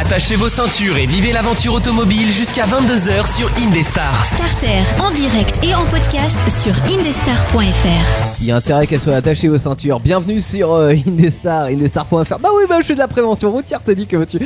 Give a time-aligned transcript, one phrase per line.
[0.00, 4.24] Attachez vos ceintures et vivez l'aventure automobile jusqu'à 22h sur Indestar.
[4.24, 8.40] Starter en direct et en podcast sur indestar.fr.
[8.40, 10.00] Il y a intérêt qu'elle soit attachée aux ceintures.
[10.00, 12.38] Bienvenue sur euh, Indestar, indestar.fr.
[12.40, 14.38] Bah oui, bah je fais de la prévention routière, t'as dit que tu.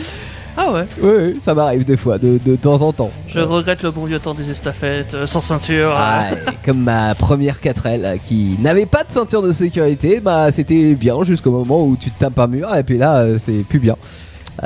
[0.56, 3.12] Ah ouais Oui, oui, ça m'arrive des fois, de, de temps en temps.
[3.28, 5.92] Je regrette le bon vieux temps des estafettes, euh, sans ceinture.
[5.96, 6.50] Ah, euh.
[6.64, 11.22] comme ma première 4L euh, qui n'avait pas de ceinture de sécurité, bah c'était bien
[11.22, 13.96] jusqu'au moment où tu te tapes un mur et puis là euh, c'est plus bien.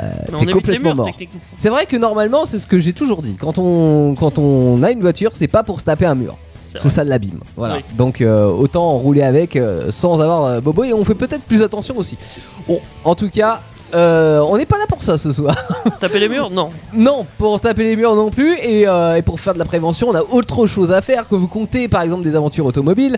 [0.03, 0.09] Euh,
[0.39, 1.09] t'es complètement murs, mort.
[1.57, 3.35] C'est vrai que normalement c'est ce que j'ai toujours dit.
[3.39, 6.37] Quand on, quand on a une voiture, c'est pas pour se taper un mur.
[6.77, 7.39] C'est ça l'abîme.
[7.57, 7.77] Voilà.
[7.77, 7.81] Oui.
[7.97, 11.63] Donc euh, autant rouler avec euh, sans avoir euh, bobo et on fait peut-être plus
[11.63, 12.15] attention aussi.
[12.67, 15.55] Bon, en tout cas, on n'est pas là pour ça ce soir.
[15.99, 16.69] Taper les murs Non.
[16.93, 20.15] Non, pour taper les murs non plus et, et pour faire de la prévention, on
[20.15, 23.17] a autre chose à faire que vous comptez par exemple des aventures automobiles.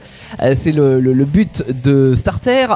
[0.56, 2.68] C'est le, le- le but de Starter.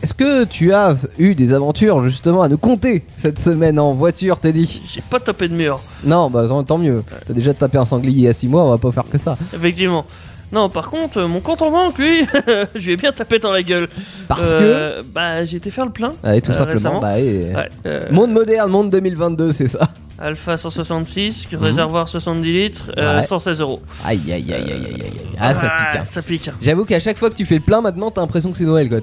[0.00, 3.92] Euh, Est-ce que tu as eu des aventures justement à nous compter cette semaine en
[3.92, 4.82] voiture, Teddy?
[4.86, 7.02] J'ai pas tapé de mur, Non, bah tant- mieux.
[7.26, 9.36] T'as déjà tapé un sanglier à 6 mois, on va pas faire que ça.
[9.54, 10.04] effectivement.
[10.52, 12.26] Non, par contre, euh, mon compte en banque, lui,
[12.74, 13.88] je lui ai bien tapé dans la gueule.
[14.26, 16.12] Parce Euh, Bah, j'ai été faire le plein.
[16.22, 16.26] que.
[16.26, 17.00] Ouais, tout euh, simplement, récemment.
[17.00, 19.88] bah, et- Ouais, euh, Monde moderne, monde 2022, c'est ça.
[20.18, 23.18] Alpha 166, réservoir 70 litres, euh, Mhm.
[23.20, 23.22] Ouais.
[23.24, 23.80] 116 euros.
[24.04, 25.02] Aïe aïe aïe aïe aïe aïe.
[25.02, 25.12] aïe.
[25.38, 25.96] Ah, ça pique.
[26.00, 26.04] hein.
[26.04, 26.50] Ça pique.
[26.60, 28.88] J'avoue qu'à chaque fois que tu fais le plein, maintenant, t'as l'impression que c'est Noël,
[28.88, 28.98] quoi.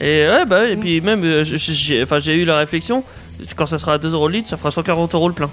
[0.00, 0.70] Et ouais, bah, Mm.
[0.70, 3.02] et puis même, euh, j'ai- j'ai enfin, j'ai eu la réflexion,
[3.56, 5.50] quand ça sera à 2 euros le litre, ça fera 140 euros le plein.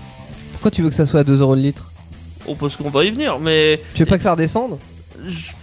[0.53, 1.85] Pourquoi tu veux que ça soit à 2 euros le litre?
[2.47, 4.77] On pense qu'on va y venir, mais Tu veux pas que ça redescende?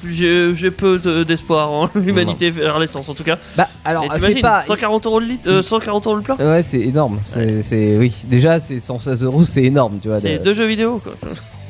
[0.08, 3.38] J'ai j'ai peu de- d'espoir en l'humanité vers l'essence en tout cas.
[3.56, 6.36] Bah alors Et c'est t'imagines, pas 140 euros le litre, euh, 140 euros le plein?
[6.36, 7.20] Ouais c'est énorme.
[7.32, 10.20] C'est c'est- oui déjà c'est 116 euros c'est énorme tu vois.
[10.20, 11.12] C'est de- deux jeux vidéo quoi.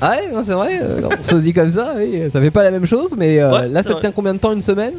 [0.01, 0.79] Ah ouais non, c'est vrai.
[0.83, 3.51] euh, on se dit comme ça oui ça fait pas la même chose mais euh,
[3.53, 4.01] Ouais, là c'est ça vrai.
[4.01, 4.95] tient combien de temps une semaine?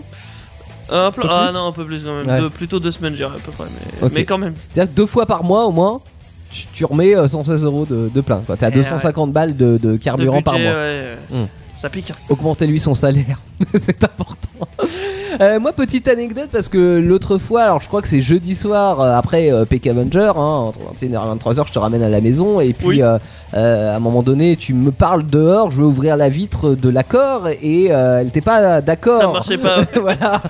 [0.96, 2.28] Un peu- ah non, un peu plus quand même.
[2.28, 2.42] Ouais.
[2.42, 3.66] De- plutôt deux semaines, j'irais à peu près.
[3.66, 4.12] Mais, Ok.
[4.14, 4.54] mais quand même.
[4.74, 6.00] C'est-à-dire que deux fois par mois au moins
[6.52, 8.56] tu, tu remets euh, 116 euros de, de plein quoi.
[8.56, 10.78] T'es à Eh 250 balles de, de De carburant par budget, mois.
[10.78, 11.46] ouais, Hmm.
[11.84, 12.12] Ça pique.
[12.12, 12.16] hein.
[12.30, 13.42] augmenter lui son salaire.
[13.76, 14.48] c'est important.
[15.42, 19.02] Euh, moi, petite anecdote parce que l'autre fois, alors je crois que c'est jeudi soir
[19.02, 21.04] euh, après euh, Peck Avenger, hein, entre 21h
[21.36, 23.02] et 23h, je te ramène à la maison et puis Oui.
[23.02, 23.18] euh,
[23.94, 27.50] à un moment donné, tu me parles dehors, je veux ouvrir la vitre de l'accord
[27.50, 29.20] et elle était pas d'accord.
[29.22, 29.84] Ça marchait pas.
[30.02, 30.42] voilà.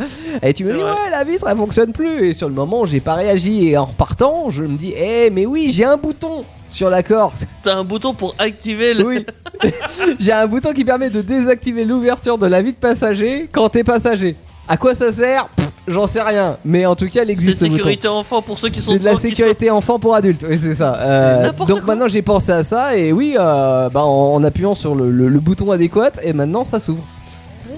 [0.43, 0.91] Et tu me dis vrai.
[0.91, 3.85] ouais la vitre elle fonctionne plus et sur le moment j'ai pas réagi et en
[3.85, 6.43] repartant je me dis eh mais oui j'ai un bouton
[6.73, 9.05] sur l'accord T'as un bouton pour activer le.
[9.05, 9.25] oui.
[10.19, 14.35] J'ai un bouton qui permet de désactiver l'ouverture de la vitre passager quand t'es passager.
[14.67, 15.47] À quoi ça sert?
[15.87, 16.57] J'en sais rien.
[16.63, 17.75] Mais en tout cas, C'est existe ce bouton.
[17.77, 20.75] sécurité enfant pour ceux qui sont C'est de la sécurité enfant pour adultes, oui c'est
[20.75, 20.95] ça.
[20.95, 21.81] Euh, donc quoi.
[21.81, 25.27] maintenant j'ai pensé à ça et oui, euh, bah, en, en appuyant sur le, le-
[25.27, 27.03] le bouton adéquat et maintenant ça s'ouvre.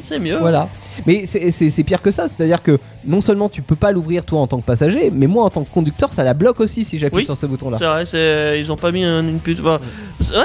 [0.04, 0.38] C'est mieux.
[0.38, 0.70] Voilà.
[1.06, 4.48] Mais c'est- pire que ça, c'est-à-dire que non seulement tu peux pas l'ouvrir toi en
[4.48, 7.20] tant que passager, mais moi en tant que conducteur ça la bloque aussi si j'appuie
[7.20, 7.26] Oui.
[7.26, 7.78] sur ce bouton-là.
[7.78, 9.60] C'est vrai, ils ont pas mis un- une pute.
[9.62, 9.78] ouais,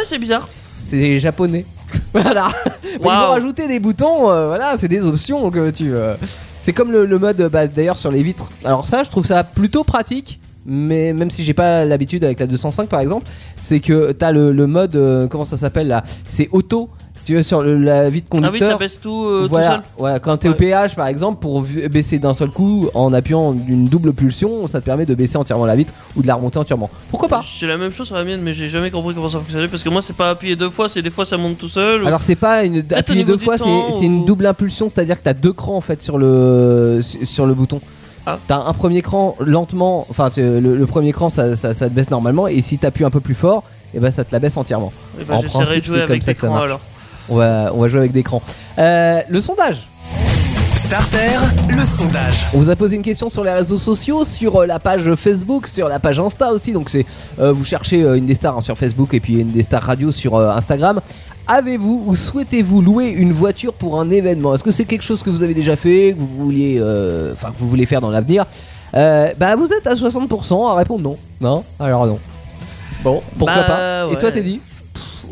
[0.04, 0.48] c'est bizarre.
[0.76, 1.64] C'est japonais.
[2.12, 2.48] voilà.
[3.00, 5.94] Ils ont rajouté des boutons, euh, voilà, c'est des options que tu.
[5.94, 6.14] euh,
[6.62, 8.50] C'est comme le, le mode, bah, d'ailleurs, sur les vitres.
[8.64, 10.40] Alors, ça, je trouve ça plutôt pratique.
[10.66, 13.26] Mais même si j'ai pas l'habitude avec la 205 par exemple,
[13.58, 16.90] c'est que t'as le, le mode, euh, comment ça s'appelle là C'est auto.
[17.20, 19.72] Si tu veux, sur le- la vitre Ah oui, ça baisse tout, euh, voilà, tout
[19.74, 19.82] seul.
[19.98, 20.54] voilà, quand t'es Ouais.
[20.54, 24.66] au péage par exemple, pour v- baisser d'un seul coup en appuyant d'une double pulsion,
[24.66, 26.88] ça te permet de baisser entièrement la vitre ou de la remonter entièrement.
[27.10, 29.38] Pourquoi pas J'ai la même chose sur la mienne, mais j'ai jamais compris comment ça
[29.38, 31.68] fonctionnait parce que moi c'est pas appuyé deux fois, c'est des fois ça monte tout
[31.68, 32.02] seul.
[32.02, 34.22] ou- Alors c'est pas une au appuyer niveau deux du fois, c'est temps c'est une
[34.22, 37.80] ou- double impulsion, c'est-à-dire que t'as deux crans en fait sur le sur le bouton.
[38.26, 38.38] Ah.
[38.48, 41.94] T'as un premier cran lentement, enfin tu- le, le premier cran ça, ça, ça te
[41.94, 43.62] baisse normalement et si t'appuies un peu plus fort,
[43.94, 44.92] et ben ça te la baisse entièrement.
[45.20, 46.66] Eh ben, en J'essaierai principe, de jouer c'est comme avec ça que ça l'écran marche.
[46.68, 46.80] alors.
[47.30, 48.42] On va on va jouer avec des crans.
[48.78, 49.86] Euh, le sondage.
[50.76, 51.36] Starter,
[51.68, 52.46] le sondage.
[52.54, 55.66] On vous a posé une question sur les réseaux sociaux, sur euh, la page Facebook,
[55.68, 56.72] sur la page Insta aussi.
[56.72, 57.04] Donc c'est
[57.38, 59.82] euh, vous cherchez euh, une des stars hein, sur Facebook et puis une des stars
[59.82, 61.00] radio sur euh, Instagram.
[61.46, 64.54] Avez-vous ou souhaitez-vous louer une voiture pour un événement?
[64.54, 67.50] Est-ce que c'est quelque chose que vous avez déjà fait, que vous vouliez, euh, enfin
[67.50, 68.46] que vous voulez faire dans l'avenir?
[68.94, 71.18] Euh, Bah vous êtes à 60% à répondre non.
[71.40, 71.64] Non?
[71.78, 72.18] Alors non.
[73.04, 74.08] Bon, pourquoi Bah, pas?
[74.12, 74.60] Et toi t'es dit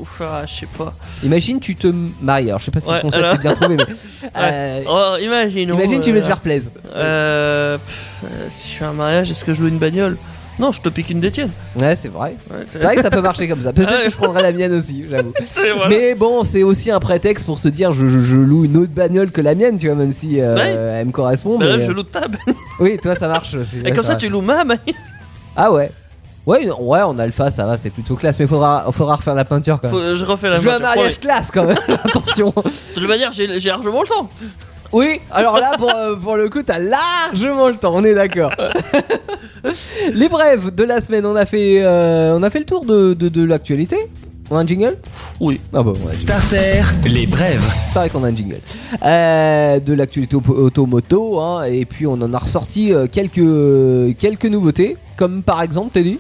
[0.01, 0.95] Ouf, ah, je sais pas.
[1.25, 1.93] Imagine tu te
[2.23, 2.49] maries.
[2.49, 3.85] Alors je sais pas si Ouais, le concept alors- est bien trouvé, mais
[4.37, 5.75] euh, Oh, imaginons.
[5.75, 6.71] imagine tu veux euh, te faire plaisir.
[6.95, 7.77] Euh,
[8.25, 10.17] euh, si je fais un mariage, est-ce que je loue une bagnole?
[10.61, 11.53] Non, je te pique une des tiennes.
[11.81, 12.35] Ouais, c'est vrai.
[12.51, 13.73] Ouais, C'est vrai que ça peut marcher comme ça.
[13.73, 15.33] Peut-être que je prendrai la mienne aussi, j'avoue.
[15.55, 15.89] voilà.
[15.89, 18.91] Mais bon, c'est aussi un prétexte pour se dire je, je- je loue une autre
[18.93, 20.71] bagnole que la mienne, tu vois, même si euh, Ouais.
[21.01, 21.59] elle me correspond.
[21.59, 22.57] Bah là, mais, je euh, loue ta bagnole.
[22.81, 23.79] Oui, toi ça marche aussi.
[23.79, 24.79] Et ouais, comme ça, tu loues ma bagnole.
[25.57, 25.91] Ah ouais.
[26.49, 29.79] Ouais, ouais, en alpha, ça va, c'est plutôt classe, mais faudra, faudra refaire la peinture
[29.83, 30.01] quand même.
[30.11, 32.53] Faut- Je refais la je veux un mariage classe quand même, attention.
[32.57, 34.29] De toute manière, j'ai j'ai largement le temps.
[34.91, 38.53] Oui, alors là, pour, euh, pour le coup, t'as largement le temps, on est d'accord.
[40.15, 43.13] Les brèves de la semaine, on a fait, euh, on a fait le tour de,
[43.13, 43.97] de, de l'actualité.
[44.51, 44.97] On a un jingle?
[45.41, 45.61] Oui.
[45.75, 47.63] Ah bah ouais, Starter, les brèves.
[47.93, 48.61] pareil qu'on a un jingle.
[49.05, 54.47] Euh, de l'actualité auto- automoto, hein, et puis on en a ressorti euh, quelques, quelques
[54.47, 56.19] nouveautés, comme par exemple, t'as dit?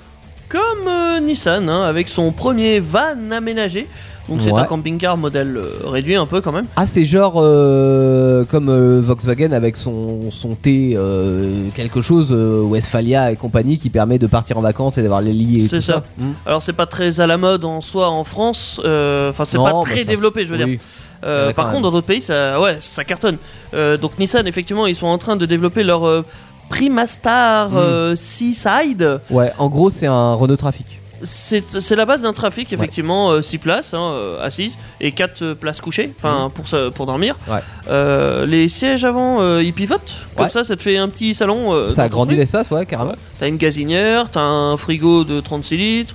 [0.48, 3.86] Comme euh, Nissan, hein, avec son premier van aménagé.
[4.28, 4.60] Donc c'est Ouais.
[4.60, 6.66] un camping-car modèle euh, réduit un peu quand même.
[6.76, 12.60] Ah, c'est genre euh, comme euh, Volkswagen avec son, son T euh, quelque chose, euh,
[12.60, 15.76] Westphalia et compagnie, qui permet de partir en vacances et d'avoir les lits et C'est
[15.76, 15.92] tout ça.
[15.94, 16.02] ça.
[16.18, 16.32] Hmm.
[16.44, 18.80] Alors c'est pas très à la mode en soi en France.
[18.84, 20.66] euh, Enfin c'est Non, pas bah, très ça- développé, je veux dire.
[20.66, 20.78] Oui.
[21.24, 21.82] Euh, Ouais, par contre, même.
[21.84, 23.38] dans d'autres pays, ça, ouais, ça cartonne.
[23.74, 26.22] Euh, donc Nissan, effectivement, ils sont en train de développer leur euh,
[26.68, 27.76] Primastar Mm.
[27.76, 29.20] euh, Seaside.
[29.30, 30.86] Ouais, en gros, c'est un Renault Trafic.
[31.24, 35.80] C'est c'est la base d'un trafic, effectivement, 6 places hein, euh, assises et 4 places
[35.80, 37.36] couchées, enfin pour, se- pour dormir.
[37.50, 37.58] Ouais.
[37.90, 40.50] Euh, les sièges avant, euh, ils pivotent, comme Ouais.
[40.52, 41.72] ça, ça te fait un petit salon.
[41.74, 42.38] euh, ça dans ton agrandit truc.
[42.38, 43.14] l'espace, ouais, carrément.
[43.40, 46.14] T'as une gazinière, t'as un frigo de 36 litres.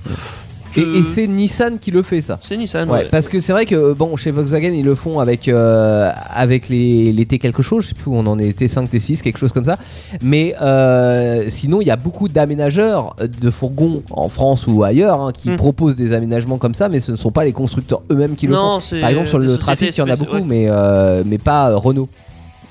[0.76, 2.38] Et, et c'est Nissan qui le fait, ça.
[2.42, 2.88] c'est Nissan.
[2.90, 3.08] Ouais, ouais.
[3.10, 7.12] parce que c'est vrai que bon, chez Volkswagen ils le font avec euh, avec les,
[7.12, 9.52] les T quelque chose, je sais plus où on en est T5, T6, quelque chose
[9.52, 9.78] comme ça.
[10.22, 15.32] Mais euh, sinon il y a beaucoup d'aménageurs de fourgons en France ou ailleurs hein,
[15.32, 15.56] qui Mm.
[15.56, 18.54] proposent des aménagements comme ça, mais ce ne sont pas les constructeurs eux-mêmes qui le
[18.54, 18.98] Non, font.
[19.00, 20.44] Par exemple sur le trafic il y en a beaucoup, ouais.
[20.46, 22.08] mais euh, mais pas euh, Renault.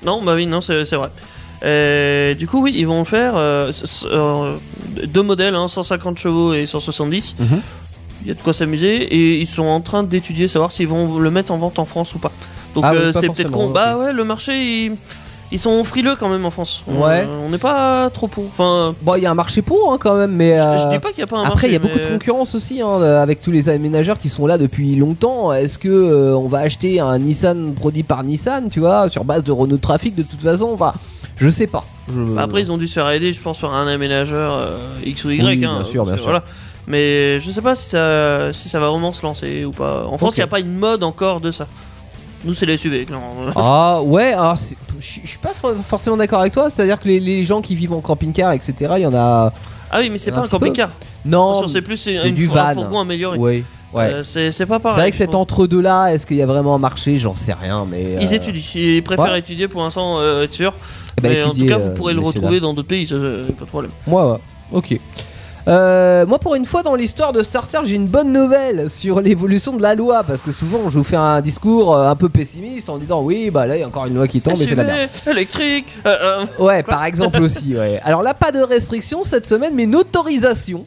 [0.04, 1.08] Non, bah oui, non, c'est vrai.
[1.64, 3.72] Euh, du coup, oui, ils vont faire euh,
[4.12, 4.56] euh,
[5.06, 7.36] deux modèles, hein, 150 chevaux et 170.
[7.38, 7.46] Mhm.
[8.22, 11.18] Il y a de quoi s'amuser et ils sont en train d'étudier, savoir s'ils vont
[11.18, 12.32] le mettre en vente en France ou pas.
[12.74, 13.70] Donc Ah oui, euh, c'est peut-être con.
[13.70, 14.92] Bah ouais, le marché, ils,
[15.52, 16.82] ils sont frileux quand même en France.
[16.88, 17.26] On- Ouais.
[17.46, 18.44] on n'est pas trop pour.
[18.46, 20.90] Enfin, Bon, il y a un marché pour hein, quand même, mais je, je euh,
[20.90, 21.66] dis pas qu'il n'y a pas un Après, marché.
[21.68, 24.46] il y a beaucoup de concurrence aussi hein, euh, avec tous les aménageurs qui sont
[24.46, 25.52] là depuis longtemps.
[25.52, 29.44] Est-ce que euh, on va acheter un Nissan produit par Nissan, tu vois, sur base
[29.44, 30.70] de Renault Trafic de toute façon?
[30.72, 30.94] Enfin,
[31.36, 31.84] je sais pas.
[32.08, 34.78] Je- Bah, Après, ils ont dû se faire aider, je pense, par un aménageur euh,
[35.04, 35.42] X ou Y.
[35.44, 36.24] Oui, hein, bien sûr, bien sûr.
[36.24, 36.42] Voilà.
[36.86, 40.04] Mais je sais pas si ça, si ça va vraiment se lancer ou pas.
[40.06, 41.66] En France, il n'y a pas une mode encore de ça.
[42.44, 43.06] Nous, c'est les SUV.
[43.56, 46.68] Ah ouais, alors c'est- je suis pas for- forcément d'accord avec toi.
[46.68, 49.52] C'est-à-dire que les, les gens qui vivent en camping-car, etc., il y en a.
[49.90, 50.90] Ah oui, mais c'est Un pas un camping-car.
[51.24, 51.66] Non.
[51.68, 52.74] C'est plus c'est une, du un van.
[52.74, 53.38] fourgon amélioré.
[53.38, 53.64] Oui,
[53.94, 54.02] ouais.
[54.04, 54.98] Euh, c'est c'est pas c'est pareil.
[55.00, 55.40] vrai que cet trouve.
[55.40, 58.16] entre-deux là, est-ce qu'il y a vraiment un marché J'en sais rien, mais.
[58.20, 58.62] Ils euh, étudient.
[58.74, 59.38] Ils préfèrent ouais.
[59.38, 60.74] étudier pour l'instant, euh, être sûr.
[61.16, 63.14] eh ben, mais en tout cas, vous pourrez le retrouver dans d'autres pays, ça,
[63.58, 63.92] pas de problème.
[64.06, 64.38] Moi, ouais.
[64.72, 65.00] Ok.
[65.66, 69.74] Euh, moi, pour une fois dans l'histoire de Starter, j'ai une bonne nouvelle sur l'évolution
[69.76, 70.22] de la loi.
[70.22, 73.50] Parce que souvent, je vous fais un discours euh, un peu pessimiste en disant Oui,
[73.50, 75.10] bah là, il y a encore une loi qui tombe et c'est la merde.
[75.26, 75.86] Électrique.
[76.06, 78.00] euh, euh, Ouais, par exemple aussi, ouais.
[78.04, 80.84] Alors là, pas de restriction cette semaine, mais une autorisation.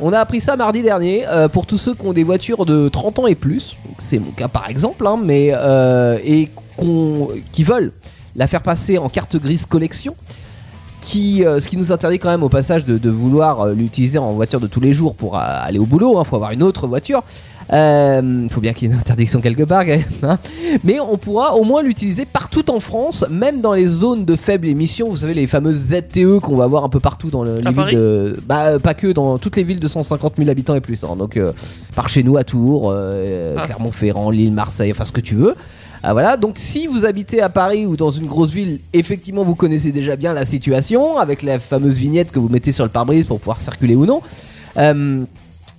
[0.00, 2.88] On a appris ça mardi dernier euh, pour tous ceux qui ont des voitures de
[2.88, 3.76] 30 ans et plus.
[3.98, 7.92] C'est mon cas par exemple, hein, mais euh, et qu'on- qui veulent
[8.36, 10.14] la faire passer en carte grise collection.
[11.10, 14.18] Qui, euh, ce qui nous interdit quand même au passage de, de vouloir euh, l'utiliser
[14.18, 16.14] en voiture de tous les jours pour euh, aller au boulot.
[16.20, 17.22] Il faut avoir une autre voiture.
[17.72, 19.84] Il faut bien qu'il y ait une interdiction quelque part.
[20.22, 20.38] hein.
[20.84, 24.66] Mais on pourra au moins l'utiliser partout en France, même dans les zones de faible
[24.68, 25.08] émission.
[25.08, 27.98] Vous savez, les fameuses ZTE qu'on va voir un peu partout dans le- les villes
[27.98, 28.36] de.
[28.46, 31.02] Bah, pas que dans toutes les villes de 150 000 habitants et plus.
[31.04, 31.16] hein.
[31.16, 31.38] Donc,
[31.94, 32.92] par chez nous à Tours,
[33.56, 33.62] Ah.
[33.62, 35.54] Clermont-Ferrand, Lille, Marseille, enfin ce que tu veux.
[36.02, 39.56] Ah, voilà, donc si vous habitez à Paris ou dans une grosse ville, effectivement vous
[39.56, 43.26] connaissez déjà bien la situation avec la fameuse vignette que vous mettez sur le pare-brise
[43.26, 44.22] pour pouvoir circuler ou non.
[44.76, 45.24] Euh,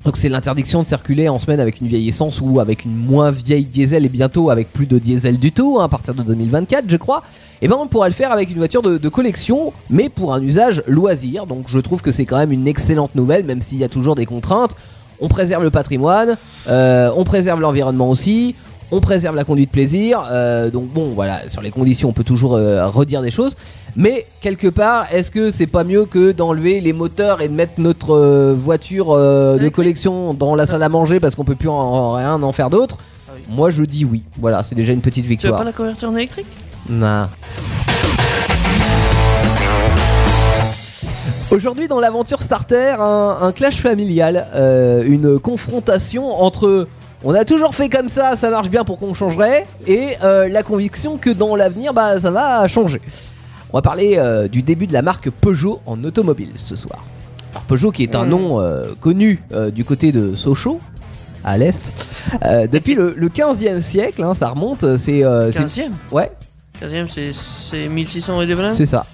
[0.06, 3.32] donc c'est l'interdiction de circuler en semaine avec une vieille essence ou avec une moins
[3.32, 6.86] vieille diesel et bientôt avec plus de diesel du tout hein, à partir de 2024
[6.88, 7.24] je crois.
[7.62, 10.42] Et ben on pourra le faire avec une voiture de, de collection mais pour un
[10.42, 11.46] usage loisir.
[11.46, 14.16] Donc je trouve que c'est quand même une excellente nouvelle même s'il y a toujours
[14.16, 14.76] des contraintes.
[15.22, 18.56] On préserve le patrimoine, euh, on préserve l'environnement aussi,
[18.92, 20.24] on préserve la conduite plaisir.
[20.32, 23.56] euh, donc bon, voilà, sur les conditions, on peut toujours euh, redire des choses.
[23.96, 27.74] Mais quelque part, est-ce que c'est pas mieux que d'enlever les moteurs et de mettre
[27.80, 31.74] notre euh, voiture de collection dans la salle à manger parce qu'on peut plus en,
[31.74, 32.98] en- rien en faire d'autre?
[33.28, 33.42] Ah oui.
[33.50, 34.24] Moi, je dis oui.
[34.40, 35.58] Voilà, c'est déjà une petite Tu veux victoire.
[35.58, 36.48] pas la convertir en électrique?
[36.90, 37.28] Non.
[41.52, 44.46] Aujourd'hui dans l'aventure starter, un, un clash familial,
[45.06, 46.88] une confrontation entre
[47.24, 50.64] on a toujours fait comme ça, ça marche bien pour qu'on changerait, et euh, la
[50.64, 53.02] conviction que dans l'avenir, bah ça va changer.
[53.72, 57.04] On va parler euh, du début de la marque Peugeot en automobile ce soir.
[57.52, 60.80] Alors Peugeot qui est un nom euh, connu du côté de Sochaux,
[61.44, 61.92] à l'est,
[62.72, 65.24] depuis le, le 15e siècle, hein, ça remonte, c'est...
[65.24, 66.32] euh, c'est- 15ème Ouais,
[66.82, 69.06] 15ème, c'est- c'est 1600 et des c'est ça.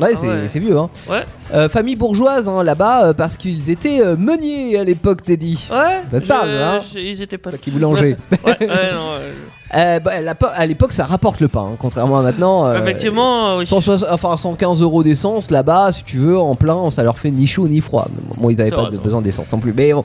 [0.00, 0.44] Ouais, Ah c'est ouais.
[0.48, 0.78] c'est vieux.
[0.78, 0.88] Hein.
[1.10, 1.24] Ouais.
[1.52, 5.58] Euh, famille bourgeoise hein, là-bas euh, parce qu'ils étaient euh, meuniers à l'époque, Teddy.
[5.70, 6.02] Ouais.
[6.10, 7.50] Ça te parle, je- hein je- Ils étaient pas.
[7.52, 8.16] Qui boulanger.
[8.44, 9.32] Ouais, ouais, non, ouais.
[9.76, 12.72] Euh, bah, la à l'époque, ça rapporte le pain, hein, contrairement à maintenant.
[12.74, 13.66] Effectivement, oui.
[13.66, 17.46] 160 enfin 115 euros d'essence là-bas, si tu veux, en plein, ça leur fait ni
[17.46, 18.06] chaud ni froid.
[18.38, 19.74] Bon, ils n'avaient pas vrai, besoin d'essence non plus.
[19.76, 20.04] Mais bon.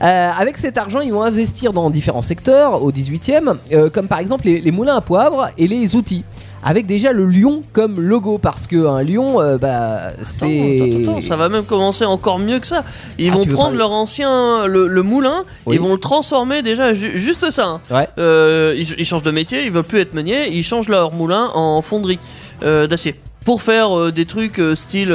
[0.00, 4.46] Avec cet argent, ils vont investir dans différents secteurs au 18e, euh, comme par exemple
[4.46, 6.24] les, les moulins à poivre et les outils.
[6.66, 11.04] Avec déjà le lion comme logo, parce que un lion, euh, bah, c'est.
[11.28, 12.84] ça va même commencer encore mieux que ça.
[13.18, 15.76] Ils Ah, vont prendre parler leur ancien, le, le moulin, Oui.
[15.76, 17.66] ils vont le transformer déjà, ju- juste ça.
[17.66, 17.80] hein.
[17.90, 18.08] Ouais.
[18.18, 21.50] Euh, ils, ils changent de métier, ils veulent plus être meuniers, ils changent leur moulin
[21.54, 22.18] en fonderie
[22.62, 23.14] euh, d'acier.
[23.44, 25.14] Pour faire des trucs style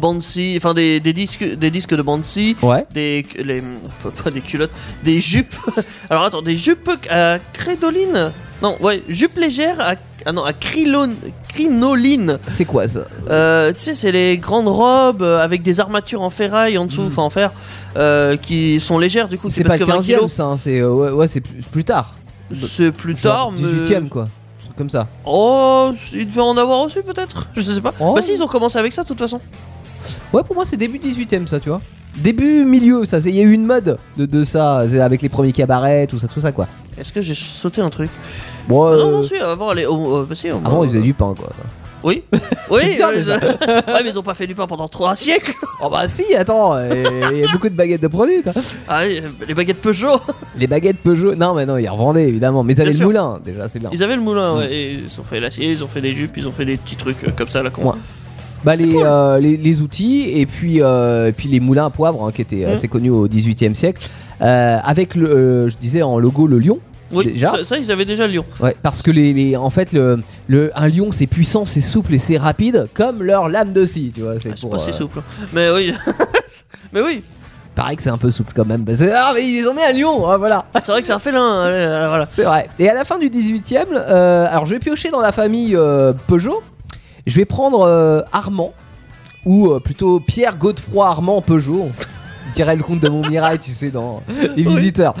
[0.00, 2.84] Banksy, enfin des, des disques, des disques de Banksy, Ouais.
[2.92, 3.62] des, les,
[4.24, 4.72] pas des culottes,
[5.04, 5.54] des jupes.
[6.10, 9.94] Alors attends, des jupes à crédoline Non, ouais, jupes légères à,
[10.26, 11.14] ah non, à crilone-
[11.48, 12.38] crinoline.
[12.46, 13.00] C'est quoi ça
[13.30, 17.04] Euh, tu sais, c'est les grandes robes euh, avec des armatures en ferraille en dessous,
[17.06, 17.52] enfin en fer,
[17.96, 19.52] euh, qui sont légères du coup, Hmm.
[19.52, 20.32] C'est pas que 20 15e, kilos.
[20.32, 22.14] ça, hein, c'est ouais, ouais, c'est plus, plus tard.
[22.52, 23.66] C'est plus Genre tard, mais.
[23.88, 24.22] 18e quoi.
[24.24, 25.06] Un truc Comme ça.
[25.24, 27.46] Oh, il devait en avoir aussi peut-être?
[27.56, 27.94] Je sais pas.
[28.00, 28.12] Oh.
[28.14, 29.40] Bah si, ils ont commencé avec ça de toute façon.
[30.32, 31.80] Ouais, pour moi, c'est début 18ème, ça, tu vois.
[32.18, 35.28] Début, milieu, ça, c'est- il y a eu une mode de, de ça, avec les
[35.28, 36.66] premiers cabarets, tout ça, tout ça, quoi.
[36.98, 38.10] Est-ce que j'ai sauté un truc?
[38.68, 39.86] Bon, Ah Non, euh, non, si, avant, les...
[39.86, 41.48] oh, euh, bah, si, ils faisaient euh, du pain, quoi.
[42.02, 42.22] Oui,
[42.70, 45.52] oui, ouais, mais ils ont pas fait du pain pendant trois siècles.
[45.82, 48.42] Oh, bah, si, attends, il y a beaucoup de baguettes de produits.
[48.88, 50.18] Ah, oui, les baguettes Peugeot,
[50.56, 52.62] Les baguettes Peugeot, non, mais non, ils revendaient, évidemment.
[52.64, 53.06] Mais ils avaient Bien le sûr.
[53.06, 53.90] moulin, déjà, c'est bien.
[53.92, 54.58] ils avaient le moulin, Mm.
[54.58, 56.76] ouais, et ils ont fait l'acier, ils ont fait des jupes, ils ont fait des
[56.78, 57.68] petits trucs euh, comme ça là.
[57.70, 57.96] qu'on- Ouais.
[58.64, 62.24] Bah, les, euh, les, les outils, et puis, euh, et puis les moulins à poivre,
[62.26, 62.72] hein, qui étaient Mm.
[62.74, 64.06] assez connus au 18ème siècle.
[64.42, 66.78] Euh, avec, le, je disais, en logo, le lion.
[67.12, 68.44] Oui, Déjà ça, ça, ils avaient déjà le lion.
[68.60, 72.14] Ouais, parce que les, les- en fait, le, le, un lion, c'est puissant, c'est souple
[72.14, 74.34] et c'est rapide, comme leur lame de scie, tu vois.
[74.40, 75.18] C'est Ah, pas si souple.
[75.18, 75.46] hein.
[75.52, 75.92] Mais oui,
[76.92, 77.22] mais oui,
[77.74, 78.84] Pareil que c'est un peu souple quand même.
[78.84, 80.66] parce que- ah, mais ils ont mis un lion, ah, voilà.
[80.74, 81.62] c'est vrai que c'est un félin.
[81.62, 82.28] allez, voilà.
[82.34, 82.68] C'est vrai.
[82.78, 86.12] Et à la fin du 18ème, euh, alors je vais piocher dans la famille euh,
[86.26, 86.62] Peugeot.
[87.26, 88.72] Je vais prendre euh, Armand,
[89.44, 91.88] ou euh, plutôt Pierre Godefroy Armand Peugeot.
[91.88, 94.22] On dirait le comte de Montmirail, tu sais, dans
[94.56, 95.14] Les Visiteurs.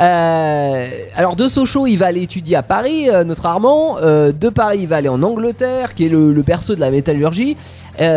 [0.00, 3.96] Euh, alors de Sochaux, il va aller étudier à Paris, notre Armand.
[4.00, 7.56] De Paris, il va aller en Angleterre, qui est le, le berceau de la métallurgie,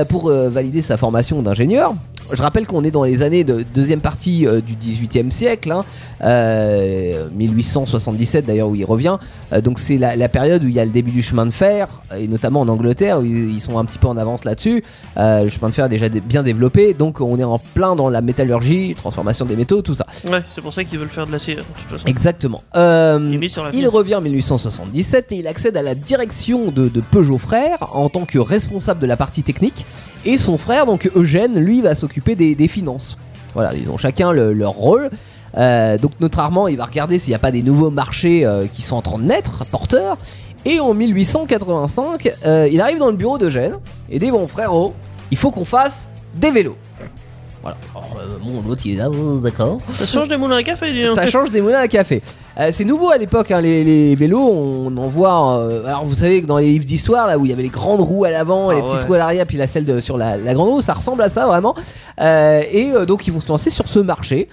[0.09, 1.95] pour valider sa formation d'ingénieur.
[2.31, 5.83] Je rappelle qu'on est dans les années de deuxième partie euh, du 18e siècle, hein,
[6.21, 9.17] euh, 1877 d'ailleurs où il revient.
[9.53, 11.51] Euh, donc c'est la, la période où il y a le début du chemin de
[11.51, 14.83] fer, et notamment en Angleterre où ils, ils sont un petit peu en avance là-dessus.
[15.15, 18.09] Le chemin de fer est déjà dé- bien développé, donc on est en plein dans
[18.09, 20.05] la métallurgie, transformation des métaux, tout ça.
[20.31, 21.57] Ouais, c'est pour ça qu'ils veulent faire de l'acier.
[22.05, 22.63] Exactement.
[23.79, 28.09] Il revient en 1877 et il accède à la direction de, de Peugeot Frères en
[28.09, 29.85] tant que responsable de la partie technique.
[30.25, 33.17] Et son frère, donc Eugène, lui, va s'occuper des, finances.
[33.53, 35.09] Voilà, ils ont chacun le- leur rôle.
[35.57, 38.65] Euh, donc notre Armand, il va regarder s'il n'y a pas des nouveaux marchés euh,
[38.71, 40.17] qui sont en train de naître, porteurs.
[40.65, 43.75] Et en 1885, euh, il arrive dans le bureau d'Eugène
[44.11, 44.93] et dit bon frérot,
[45.31, 46.75] il faut qu'on fasse des vélos.
[47.61, 47.77] Voilà.
[47.93, 49.09] Alors, euh, bon, l'autre il est là,
[49.43, 49.79] d'accord.
[49.93, 51.15] Ça change des moulins à café, dis donc.
[51.15, 52.21] Ça change des moulins à café.
[52.57, 55.57] Euh, c'est nouveau à l'époque, hein, les, les vélos, on en voit.
[55.59, 57.67] euh, alors vous savez que dans les livres d'histoire, là où il y avait les
[57.69, 59.05] grandes roues à l'avant, et Ah les petites ouais.
[59.07, 61.27] roues à l'arrière, puis la selle de- sur la, la grande roue, ça ressemble à
[61.29, 61.75] ça vraiment.
[62.21, 64.47] Euh, et euh, donc ils vont se lancer sur ce marché.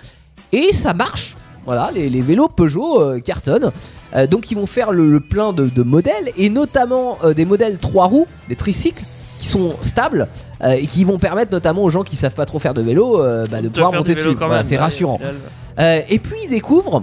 [0.52, 1.36] Et ça marche.
[1.64, 3.72] Voilà, les, les vélos Peugeot euh, cartonnent.
[4.14, 7.44] Euh, donc ils vont faire le, le plein de, de modèles, et notamment euh, des
[7.44, 9.02] modèles 3 roues, des tricycles,
[9.38, 10.28] qui sont stables,
[10.62, 13.20] euh, et qui vont permettre notamment aux gens qui savent pas trop faire de vélo
[13.20, 14.34] euh, bah, de De pouvoir monter dessus.
[14.34, 15.20] Voilà, c'est ouais, rassurant.
[15.78, 17.02] Euh, et puis il découvre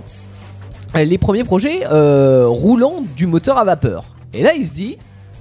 [0.95, 4.05] euh, les premiers projets euh, roulant du moteur à vapeur.
[4.33, 4.97] Et là il se dit,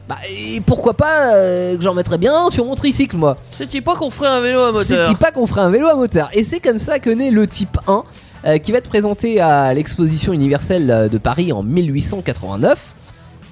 [0.09, 3.37] bah et pourquoi pas que j'en mettrais bien sur mon tricycle moi.
[3.53, 5.95] C'est-il pas qu'on ferait un vélo à moteur C'est pas qu'on ferait un vélo à
[5.95, 6.29] moteur.
[6.33, 8.05] Et c'est comme ça que naît le type 1
[8.45, 12.95] euh, qui va être présenté à l'exposition universelle de Paris en 1889.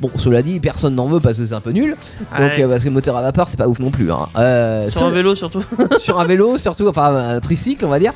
[0.00, 1.90] Bon, cela dit, personne n'en veut parce que c'est un peu nul.
[1.90, 2.62] Donc, Ouais.
[2.62, 4.10] euh, parce que moteur à vapeur, c'est pas ouf non plus.
[4.10, 4.28] Hein.
[4.36, 5.62] Euh, Sur un vélo surtout.
[6.00, 8.12] sur un vélo, surtout, enfin un tricycle, on va dire.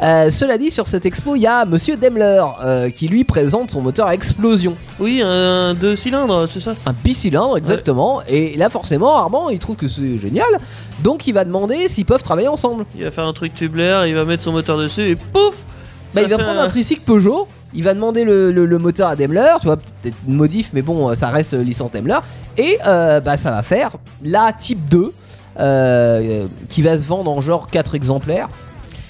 [0.00, 2.42] Euh, cela dit, sur cette expo, il y a Monsieur Daimler
[2.94, 6.74] qui lui présente son moteur à explosion, Oui, un deux cylindres, c'est ça?
[6.86, 8.20] Un bicylindre exactement.
[8.28, 10.48] Et là, forcément, Armand, il trouve que c'est génial,
[11.04, 12.84] donc il va demander s'ils peuvent travailler ensemble.
[12.96, 15.54] Il va faire un truc tubulaire, il va mettre son moteur dessus et pouf
[16.14, 17.46] Bah, il va prendre un tricycle Peugeot.
[17.74, 20.82] Il va demander le, le- le moteur à Daimler, tu vois, peut-être une modif, mais
[20.82, 22.18] bon, euh, ça reste euh, licence Daimler.
[22.56, 23.90] Et euh, bah, ça va faire
[24.22, 25.12] la Type 2,
[25.60, 28.48] euh, qui va se vendre en genre 4 exemplaires.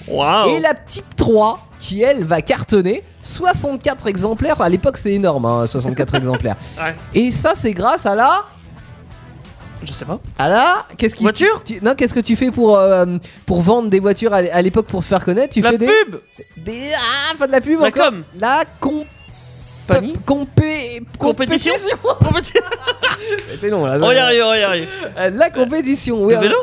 [0.07, 4.59] Waouh Et la Type 3 qui elle va cartonner 64 exemplaires.
[4.61, 6.55] À l'époque c'est énorme, hein, 64 exemplaires.
[6.77, 6.95] Ouais.
[7.13, 8.43] Et ça c'est grâce à la
[9.83, 10.19] Je sais pas.
[10.37, 13.05] Ah là, qu'est-ce qui Voiture tu- Non, qu'est-ce que tu fais pour euh,
[13.45, 16.19] pour vendre des voitures à, l'époque pour se faire connaître Tu La fais des, pub
[16.57, 18.09] des ah pas de la pub La encore.
[18.11, 19.03] com La com
[20.25, 22.61] compé Compétition compétition.
[23.51, 23.97] C'était long là.
[24.01, 24.87] On y arrive, on y arrive.
[25.33, 26.23] La compétition.
[26.25, 26.57] Oui, De vélo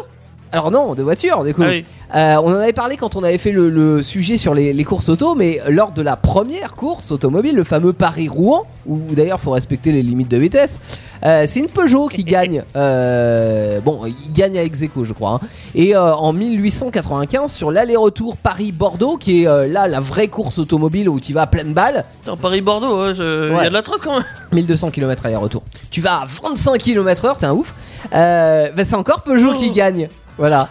[0.52, 1.62] Alors non, de voiture du coup.
[1.64, 1.84] Ah oui.
[2.14, 4.84] Euh, on en avait parlé quand on avait fait le, le sujet sur les, les
[4.84, 9.50] courses auto, mais lors de la première course automobile, le fameux Paris-Rouen, où d'ailleurs faut
[9.50, 10.80] respecter les limites de vitesse,
[11.24, 12.62] euh, c'est une Peugeot qui gagne.
[12.76, 15.40] euh, bon, il gagne à Execo, je crois.
[15.42, 15.46] hein.
[15.74, 21.32] Et en 1895, sur l'aller-retour Paris-Bordeaux, qui est là la vraie course automobile où tu
[21.32, 24.14] vas à pleine balle, Attends, Paris-Bordeaux, ouais, je- il y a de la trotte quand
[24.14, 24.24] même.
[24.52, 25.62] 1200 km aller-retour.
[25.90, 27.74] Tu vas à 25 km/h, t'es un ouf.
[28.12, 29.58] Bah, c'est encore Peugeot Oh.
[29.58, 30.08] qui gagne.
[30.38, 30.68] Voilà.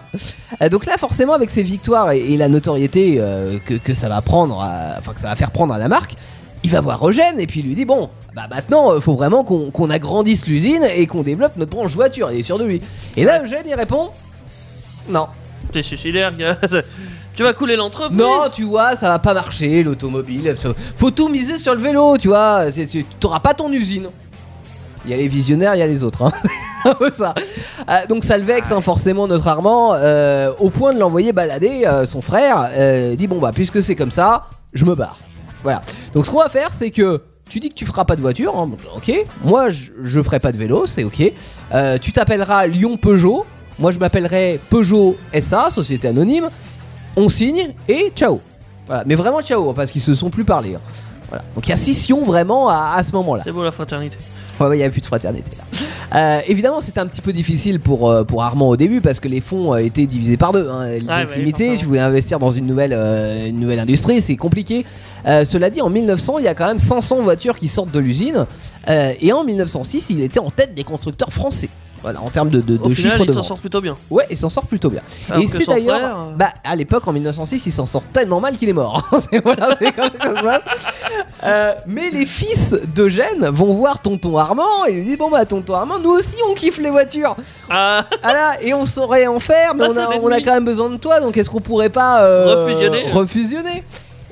[0.62, 4.08] Euh, donc là, forcément, avec ses victoires et, et la notoriété euh, que, que ça
[4.10, 6.16] va prendre, à- enfin que ça va faire prendre à la marque,
[6.64, 9.44] il va voir Eugène et puis il lui dit bon, bah maintenant, euh, faut vraiment
[9.44, 12.30] qu'on qu'on agrandisse l'usine et qu'on développe notre branche voiture.
[12.32, 12.82] Il est sûr de lui.
[13.18, 14.10] Et là, Eugène, il répond
[15.10, 15.28] non.
[15.72, 16.58] T'es suicidaire, gars.
[17.36, 18.18] tu vas couler l'entreprise.
[18.18, 20.56] Non, tu vois, ça va pas marcher, l'automobile.
[20.96, 22.72] Faut tout miser sur le vélo, tu vois.
[22.72, 24.08] c'est- Tu t'auras pas ton usine.
[25.06, 26.24] Il y a les visionnaires, il y a les autres.
[26.24, 26.32] hein.
[27.88, 31.84] Euh, donc ça le vexe hein, forcément notre Armand, euh, au point de l'envoyer balader
[31.86, 32.70] euh, son frère.
[32.72, 35.18] euh, dit bon bah puisque c'est comme ça, je me barre.
[35.64, 35.82] Voilà.
[36.14, 38.58] Donc ce qu'on va faire, c'est que tu dis que tu feras pas de voiture,
[38.58, 39.24] hein, ok.
[39.44, 41.32] Moi je, ferai pas de vélo, c'est ok.
[42.02, 43.46] Tu t'appelleras Lyon Peugeot.
[43.78, 46.50] Moi je m'appellerai Peugeot SA, société anonyme.
[47.18, 48.42] On signe et ciao.
[48.88, 49.04] Voilà.
[49.06, 50.78] Mais vraiment ciao, hein, parce qu'ils se sont plus parlé.
[51.30, 51.44] Voilà.
[51.54, 53.44] Donc il y a scission vraiment à, à ce moment-là.
[53.44, 54.18] C'est beau la fraternité.
[54.60, 55.80] Ouais, il n'y a plus de fraternité là.
[56.16, 59.28] Euh, évidemment, c'était un petit peu difficile pour, euh, pour Armand au début parce que
[59.28, 60.70] les fonds euh, étaient divisés par deux.
[60.70, 60.88] Hein.
[60.92, 61.28] Limités.
[61.28, 61.78] forcément.
[61.78, 64.86] Tu voulais investir dans une nouvelle, euh, une nouvelle industrie, c'est compliqué.
[65.26, 68.00] Euh, cela dit, en 1900, il y a quand même 500 voitures qui sortent de
[68.00, 68.46] l'usine.
[68.88, 71.70] Et en 1906, il était en tête des constructeurs français.
[72.06, 73.48] Voilà, en termes de, de, Au de final, chiffres il de s'en vente.
[73.48, 73.98] sort plutôt bien.
[74.12, 75.02] Ouais, il s'en sort plutôt bien.
[75.28, 77.88] Alors et que c'est son d'ailleurs, frère, euh, bah à l'époque en 1906, il s'en
[77.88, 79.10] sort tellement mal qu'il est mort.
[79.32, 80.86] C'est- voilà, c'est comme ça que ça se passe.
[81.44, 85.74] Euh, mais les fils d'Eugène vont voir tonton Armand et lui disent bon bah tonton
[85.74, 87.36] Armand, nous aussi on kiffe les voitures.
[87.72, 90.26] Ah, Ah là, et on saurait en faire, mais Ah, on, c'est a, l'ennemi.
[90.26, 93.10] on a quand même besoin de toi, donc est-ce qu'on pourrait pas euh, Refusionner.
[93.12, 93.84] refusionner?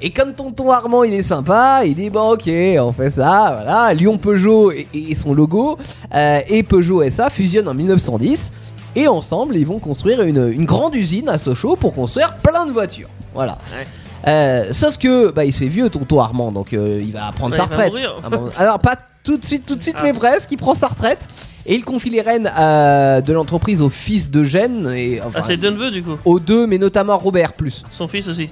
[0.04, 2.48] Et comme tonton Armand il est sympa, il dit bon ok
[2.80, 5.78] on fait ça, voilà, Lyon Peugeot et, et son logo
[6.14, 8.52] euh, et Peugeot SA fusionnent en 1910
[8.96, 12.72] et ensemble ils vont construire une, une grande usine à Sochaux pour construire plein de
[12.72, 13.10] voitures.
[13.34, 13.54] Voilà.
[13.76, 13.88] Ouais.
[14.28, 17.52] Euh, sauf que bah, il se fait vieux tonton Armand donc euh, il va prendre
[17.54, 17.92] Ouais, sa retraite.
[18.24, 20.04] Ah bon, Alors pas tout de suite tout de suite Ah.
[20.04, 21.28] mais presque, il prend sa retraite
[21.66, 25.56] et il confie les rênes euh, de l'entreprise au fils d'Eugène et enfin, ah c'est
[25.58, 26.18] deux neveux du coup.
[26.26, 27.84] aux deux mais notamment Robert plus.
[27.90, 28.50] Son fils aussi.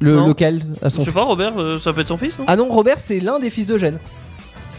[0.00, 0.26] Le Non.
[0.28, 2.56] lequel à son Je sais pas, Robert, euh, ça peut être son fils, non Ah
[2.56, 3.98] non, Robert, c'est l'un des fils d'Eugène.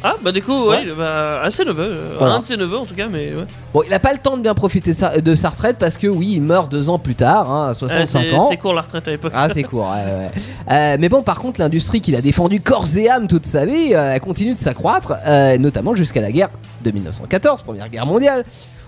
[0.04, 1.82] Ah, bah du coup, ouais, bah, à ses neveux.
[1.82, 2.36] euh, Voilà.
[2.36, 3.46] Un de ses neveux en tout cas, mais ouais.
[3.74, 6.06] Bon, il a pas le temps de bien profiter sa- de sa retraite parce que
[6.06, 8.46] oui, il meurt deux ans plus tard, hein, à Euh, 65 c'est ans.
[8.48, 9.32] c'est court la retraite à l'époque.
[9.34, 9.90] Ah, c'est court.
[9.90, 9.96] ouais,
[10.28, 10.32] ouais.
[10.72, 13.94] Euh, mais bon, par contre, l'industrie qu'il a défendue corps et âme toute sa vie,
[13.96, 16.50] euh, elle continue de s'accroître, euh, notamment jusqu'à la guerre
[16.84, 18.44] de 1914, Première Guerre mondiale,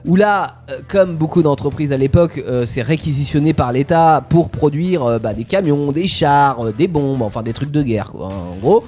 [0.05, 5.03] où là, euh, comme beaucoup d'entreprises à l'époque, euh, c'est réquisitionné par l'État pour produire
[5.05, 8.53] euh, bah, des camions, des chars, des bombes, enfin des trucs de guerre, quoi, hein,
[8.53, 8.83] en gros.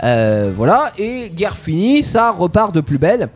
[0.00, 3.28] Voilà, et guerre finie, ça repart de plus belle.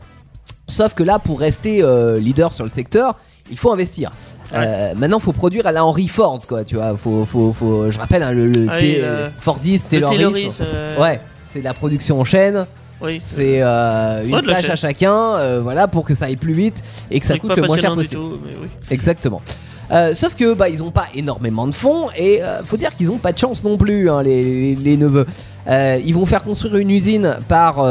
[0.69, 1.83] Sauf que là, pour rester
[2.19, 3.17] leader sur le secteur,
[3.51, 4.11] il faut investir.
[4.55, 6.65] Euh, maintenant, faut produire à la Henry Ford, quoi.
[6.65, 7.91] Tu vois, faut, faut, faut.
[7.91, 12.21] Je rappelle hein, le, le Ah oui, le- Fordiste, euh, Ouais, c'est de la production
[12.21, 12.67] en chaîne.
[13.03, 13.19] Oui.
[13.23, 14.71] C'est euh, une tâche chaîne.
[14.71, 17.63] à chacun, euh, voilà, pour que ça aille plus vite et que ça coûte le
[17.67, 18.21] moins cher possible.
[18.21, 18.69] tout, mais oui.
[18.91, 19.43] Exactement.
[19.93, 23.19] Euh, sauf que bah ils ont pas énormément de fonds et faut dire qu'ils ont
[23.19, 25.27] pas de chance non plus hein, les, les- les neveux.
[25.69, 27.85] Ils vont faire construire une usine par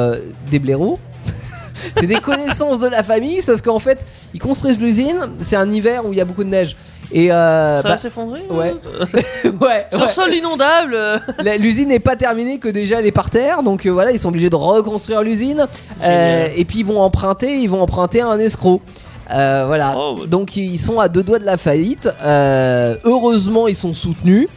[0.51, 0.97] des blaireaux.
[1.95, 5.29] c'est des connaissances de la famille, sauf qu'en fait ils construisent l'usine.
[5.39, 6.75] C'est un hiver où il y a beaucoup de neige
[7.11, 8.73] et euh, Ça bah, va s'effondrer ouais.
[9.61, 10.07] ouais, Sur ouais.
[10.07, 10.97] sol inondable
[11.59, 14.29] L'usine n'est pas terminée que déjà elle est par terre, donc euh, voilà, ils sont
[14.29, 15.67] obligés de reconstruire l'usine.
[16.03, 18.81] Euh, et puis ils vont emprunter, ils vont emprunter à un escroc.
[19.29, 20.23] Voilà, Oh, bah.
[20.27, 22.09] donc ils sont à deux doigts de la faillite.
[22.23, 24.47] Heureusement, ils sont soutenus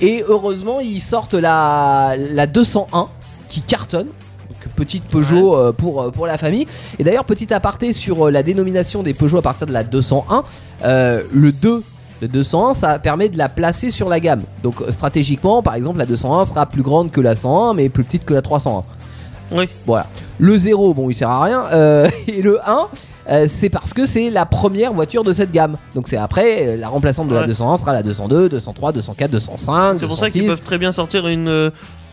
[0.00, 3.08] et heureusement, ils sortent la, la 201
[3.48, 4.08] qui cartonne.
[4.68, 6.66] Petite Peugeot euh, pour, euh, pour la famille.
[6.98, 10.42] Et d'ailleurs, petit aparté sur euh, la dénomination des Peugeot à partir de la 201,
[10.84, 11.82] euh, le 2
[12.22, 14.42] de 201, ça permet de la placer sur la gamme.
[14.62, 18.24] Donc stratégiquement, par exemple, la 201 sera plus grande que la 101, mais plus petite
[18.24, 18.84] que la 301.
[19.52, 19.68] Oui.
[19.86, 20.06] Voilà.
[20.38, 21.64] Le 0, bon, il sert à rien.
[21.72, 22.88] euh, et le 1,
[23.30, 25.76] euh, c'est parce que c'est la première voiture de cette gamme.
[25.94, 27.46] Donc c'est après, euh, la remplaçante de la Ouais.
[27.48, 30.46] 201 sera la 202, 203, 204, 205, C'est pour ça qu'ils 206.
[30.56, 31.70] peuvent très bien sortir une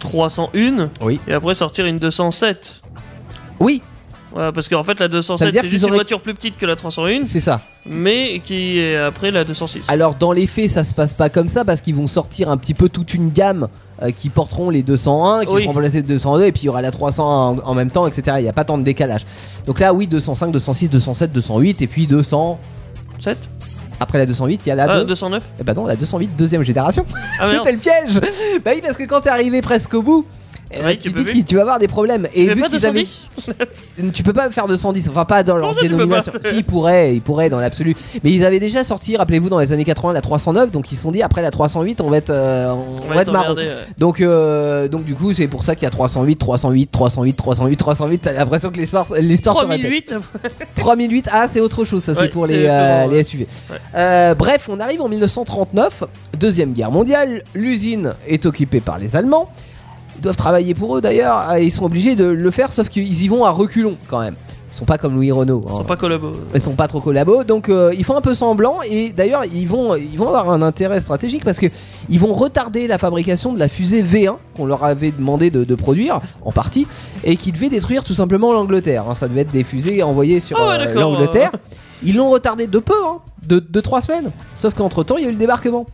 [0.09, 1.19] 301 Oui.
[1.27, 2.81] et après sortir une 207.
[3.59, 3.81] Oui.
[4.35, 6.21] Ouais, parce qu'en fait, la Ça veut 207, dire c'est qu'ils juste une auraient- voiture
[6.21, 7.61] plus petite que la 301, C'est ça.
[7.85, 9.81] mais qui est après la 206.
[9.87, 12.57] Alors dans les faits, ça se passe pas comme ça parce qu'ils vont sortir un
[12.57, 13.67] petit peu toute une gamme
[14.03, 15.61] euh, qui porteront les 201, qui Oui.
[15.63, 18.05] seront remplacés de 202 et puis il y aura la 300 en, en même temps,
[18.05, 18.37] etc.
[18.39, 19.25] Il n'y a pas tant de décalage.
[19.65, 22.59] Donc là, oui, 205, 206, 207, 208 et puis 200.
[23.97, 25.05] 7 Après la 208, il y a la Ah, 2...
[25.05, 27.05] 209 Eh ben non, la 208 deuxième génération.
[27.39, 28.19] Ah C'était le piège.
[28.63, 30.25] Bah oui, parce que quand t'es arrivé presque au bout.
[31.45, 32.27] Tu vas avoir des problèmes.
[32.33, 33.29] Et vu qu'ils avaient 210
[34.13, 36.31] tu peux pas faire 210 enfin pas dans leur ça, dénomination.
[36.43, 37.95] si ils pourraient ils pourraient dans l'absolu.
[38.23, 41.03] Mais ils avaient déjà sorti rappelez-vous dans les années 80 la 309 donc ils se
[41.03, 43.67] sont dit après la 308 on va être euh, on, On va être marron ouais.
[43.97, 47.75] donc euh, donc du coup c'est pour ça qu'il y a 308 308 308 308
[47.77, 50.13] 308 t'as l'impression que l'histoire se répète.
[50.13, 50.13] 3008
[50.75, 52.03] 3008 ah c'est autre chose.
[52.03, 53.77] Ça c'est Ouais, pour c'est les, euh, pour, les SUV ouais.
[53.95, 56.03] Euh, bref on arrive en 1939
[56.39, 57.43] deuxième guerre mondiale.
[57.53, 59.49] L'usine est occupée par les Allemands
[60.17, 63.23] ils doivent travailler pour eux d'ailleurs et ils sont obligés de le faire sauf qu'ils
[63.23, 64.35] y vont à reculons quand même
[64.73, 65.77] ils sont pas comme Louis Renault Ils hein.
[65.77, 66.33] sont pas collabos.
[66.53, 69.67] ils sont pas trop collabos donc euh, ils font un peu semblant et d'ailleurs ils
[69.67, 71.65] vont ils vont avoir un intérêt stratégique parce que
[72.09, 75.75] ils vont retarder la fabrication de la fusée V1 qu'on leur avait demandé de, de
[75.75, 76.85] produire en partie
[77.23, 79.15] et qui devait détruire tout simplement l'Angleterre hein.
[79.15, 81.51] ça devait être des fusées envoyées sur Ah ouais, euh, l'Angleterre
[82.03, 85.25] ils l'ont retardé de peu hein, de, de trois semaines sauf qu'entre temps il y
[85.25, 85.87] a eu le débarquement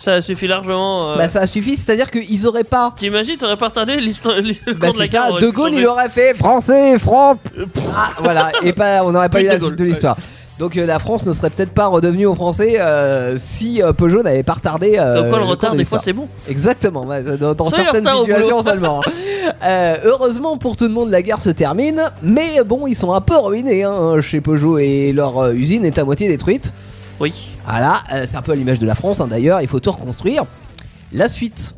[0.00, 1.10] Ça suffit largement.
[1.10, 3.96] euh, bah ça a suffi c'est à dire qu'ils auraient pas T'imagines, t'aurais pas retardé
[4.00, 5.22] l'histoire le bah, cours de la c'est guerre.
[5.24, 5.80] ça, aurait De pu Gaulle changer.
[5.82, 7.36] il aurait fait français, franc.
[7.96, 10.16] Ah, voilà, et pas, on n'aurait pas Plus eu de la Gaulle, suite de l'histoire.
[10.60, 14.22] Donc euh, la France ne serait peut-être pas redevenue aux Français euh, si euh, Peugeot
[14.24, 14.94] n'avait pas retardé.
[14.98, 16.02] euh, Comme quoi le cours retard, de des fois, l'histoire.
[16.02, 16.28] c'est bon.
[16.48, 18.70] Exactement, ouais, dans, dans Soyez en certaines retard au situations boulot.
[18.70, 19.00] seulement.
[19.64, 23.22] Euh, heureusement pour tout le monde, la guerre se termine, mais bon, ils sont un
[23.22, 26.72] peu ruinés hein, chez Peugeot et leur euh, usine est à moitié détruite.
[27.20, 27.32] Oui.
[27.66, 29.90] Voilà, euh, c'est un peu à l'image de la France hein, d'ailleurs, il faut tout
[29.92, 30.44] reconstruire.
[31.12, 31.74] La suite,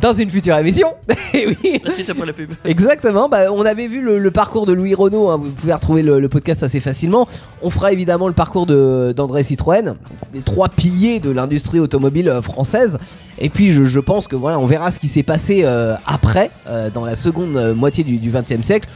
[0.00, 0.88] dans une future émission.
[1.34, 1.80] Eh oui.
[1.84, 2.52] La suite après la pub.
[2.64, 6.02] Exactement, bah, on avait vu le, le parcours de Louis Renault, hein, vous pouvez retrouver
[6.02, 7.28] le, le podcast assez facilement.
[7.62, 9.94] On fera évidemment le parcours de- d'André Citroën,
[10.32, 12.98] les trois piliers de l'industrie automobile euh, française.
[13.38, 16.50] Et puis je, je pense que voilà, on verra ce qui s'est passé euh, après,
[16.66, 18.88] euh, dans la seconde moitié du XXe siècle.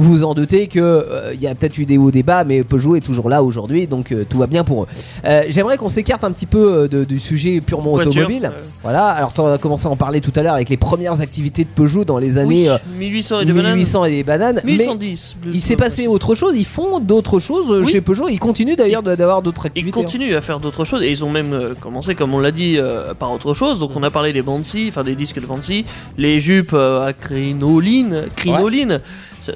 [0.00, 2.44] Vous vous en doutez que euh, il y a peut-être eu des hauts des bas,
[2.44, 4.86] mais Peugeot est toujours là aujourd'hui, donc euh, tout va bien pour eux.
[5.24, 8.52] Euh, J'aimerais qu'on s'écarte un petit peu de- du sujet purement Voiture, automobile.
[8.84, 11.64] Voilà, alors tu as commencé à en parler tout à l'heure avec les premières activités
[11.64, 13.72] de Peugeot dans les années Oui, euh, 1800 et des bananes.
[13.74, 14.60] 1800 et des bananes.
[14.64, 15.36] mais 1110.
[15.52, 17.90] il s'est passé autre chose, ils font d'autres choses Oui.
[17.90, 19.98] chez Peugeot, ils continuent d'ailleurs d'avoir d'autres Ils activités.
[19.98, 20.02] hein.
[20.02, 23.14] continuent à faire d'autres choses et ils ont même commencé, comme on l'a dit, euh,
[23.14, 23.80] par autre chose.
[23.80, 25.84] Donc on a parlé des Bansi, enfin des disques de Bansi,
[26.16, 29.00] les jupes euh, à crinoline, crinoline.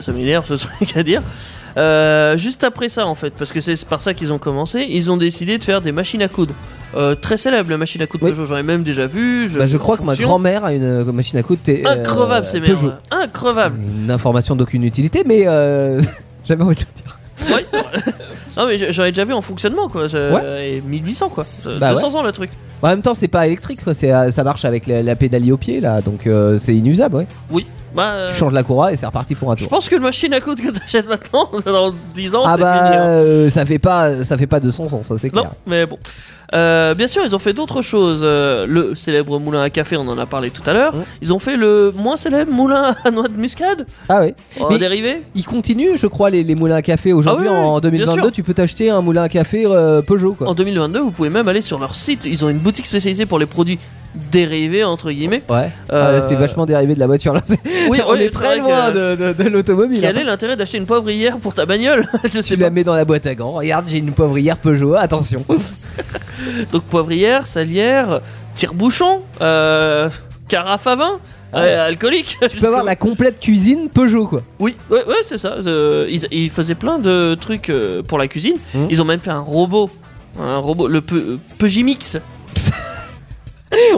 [0.00, 1.22] Ça m'énerve ce truc à dire.
[1.78, 5.10] Euh, juste après ça en fait, parce que c'est par ça qu'ils ont commencé, ils
[5.10, 6.54] ont décidé de faire des machines à coudre.
[6.94, 8.30] Euh, très célèbre la machine à coudre Oui.
[8.32, 9.48] Peugeot, j'en ai même déjà vu.
[9.48, 11.60] Bah, je crois que ma grand-mère a une euh, machine à coudre.
[11.86, 12.88] Increvable ces Peugeot.
[12.88, 12.98] merdes.
[13.10, 13.78] Increvable.
[14.04, 16.02] Une information d'aucune utilité, mais euh,
[16.44, 17.18] j'avais envie de le dire.
[18.56, 20.08] Non mais j'en ai déjà vu en fonctionnement quoi.
[20.08, 21.46] Je- Et 1800 quoi.
[21.80, 22.50] Bah 200 ans le truc.
[22.82, 26.02] En même temps, c'est pas électrique, ça marche avec la, la pédalie au pied là,
[26.02, 27.16] donc euh, c'est inusable.
[27.16, 27.26] Ouais.
[27.50, 27.66] Oui.
[27.94, 28.12] Bah.
[28.12, 29.68] euh, Tu changes la courroie et c'est reparti pour un Je tour.
[29.70, 32.74] pense que le machine à coudre que t'achètes maintenant, dans 10 ans, Ah c'est bah
[32.84, 32.96] fini.
[32.96, 33.00] hein.
[33.06, 35.52] euh, ça fait pas ça fait pas de son sens, ça c'est Non, clair.
[35.66, 35.98] mais bon.
[36.54, 38.20] Euh, bien sûr, ils ont fait d'autres choses.
[38.22, 40.94] Euh, le célèbre moulin à café, on en a parlé tout à l'heure.
[40.94, 41.02] Mm.
[41.22, 44.34] Ils ont fait le moins célèbre moulin à noix de muscade, Ah ouais.
[44.60, 45.22] en Mais- dérivé.
[45.34, 47.90] Ils continuent, je crois, les, les moulins à café aujourd'hui Ah oui, oui, en bien
[47.90, 48.20] 2022.
[48.24, 48.32] sûr.
[48.32, 50.46] Tu peux t'acheter un moulin à café euh, Peugeot quoi.
[50.48, 52.26] En 2022, vous pouvez même aller sur leur site.
[52.26, 53.78] Ils ont une boutique spécialisée pour les produits
[54.14, 55.42] dérivés, entre guillemets.
[55.48, 55.70] Ouais.
[55.92, 57.40] Euh, Ah, c'est vachement dérivé de la voiture là.
[57.88, 60.00] Oui, on oui, est très loin que- de, de- de l'automobile.
[60.00, 60.20] Quel hein.
[60.20, 62.64] est l'intérêt d'acheter une poivrière pour ta bagnole Je sais Tu pas.
[62.64, 63.52] la mets dans la boîte à gants.
[63.52, 64.94] Regarde, j'ai une poivrière Peugeot.
[64.94, 65.44] Attention.
[66.72, 68.20] Donc poivrière, salière,
[68.54, 70.08] tire-bouchon, euh,
[70.48, 71.20] carafe à vin,
[71.52, 71.60] Ah.
[71.60, 72.36] euh, alcoolique.
[72.50, 74.42] Tu peux avoir la complète cuisine Peugeot quoi.
[74.58, 75.54] Oui, ouais, ouais, c'est ça.
[75.66, 78.56] Euh, ils, ils faisaient plein de trucs euh, pour la cuisine.
[78.74, 78.88] Mhm.
[78.90, 79.90] Ils ont même fait un robot.
[80.40, 82.16] Un robot, le Pe- euh, Pegimix.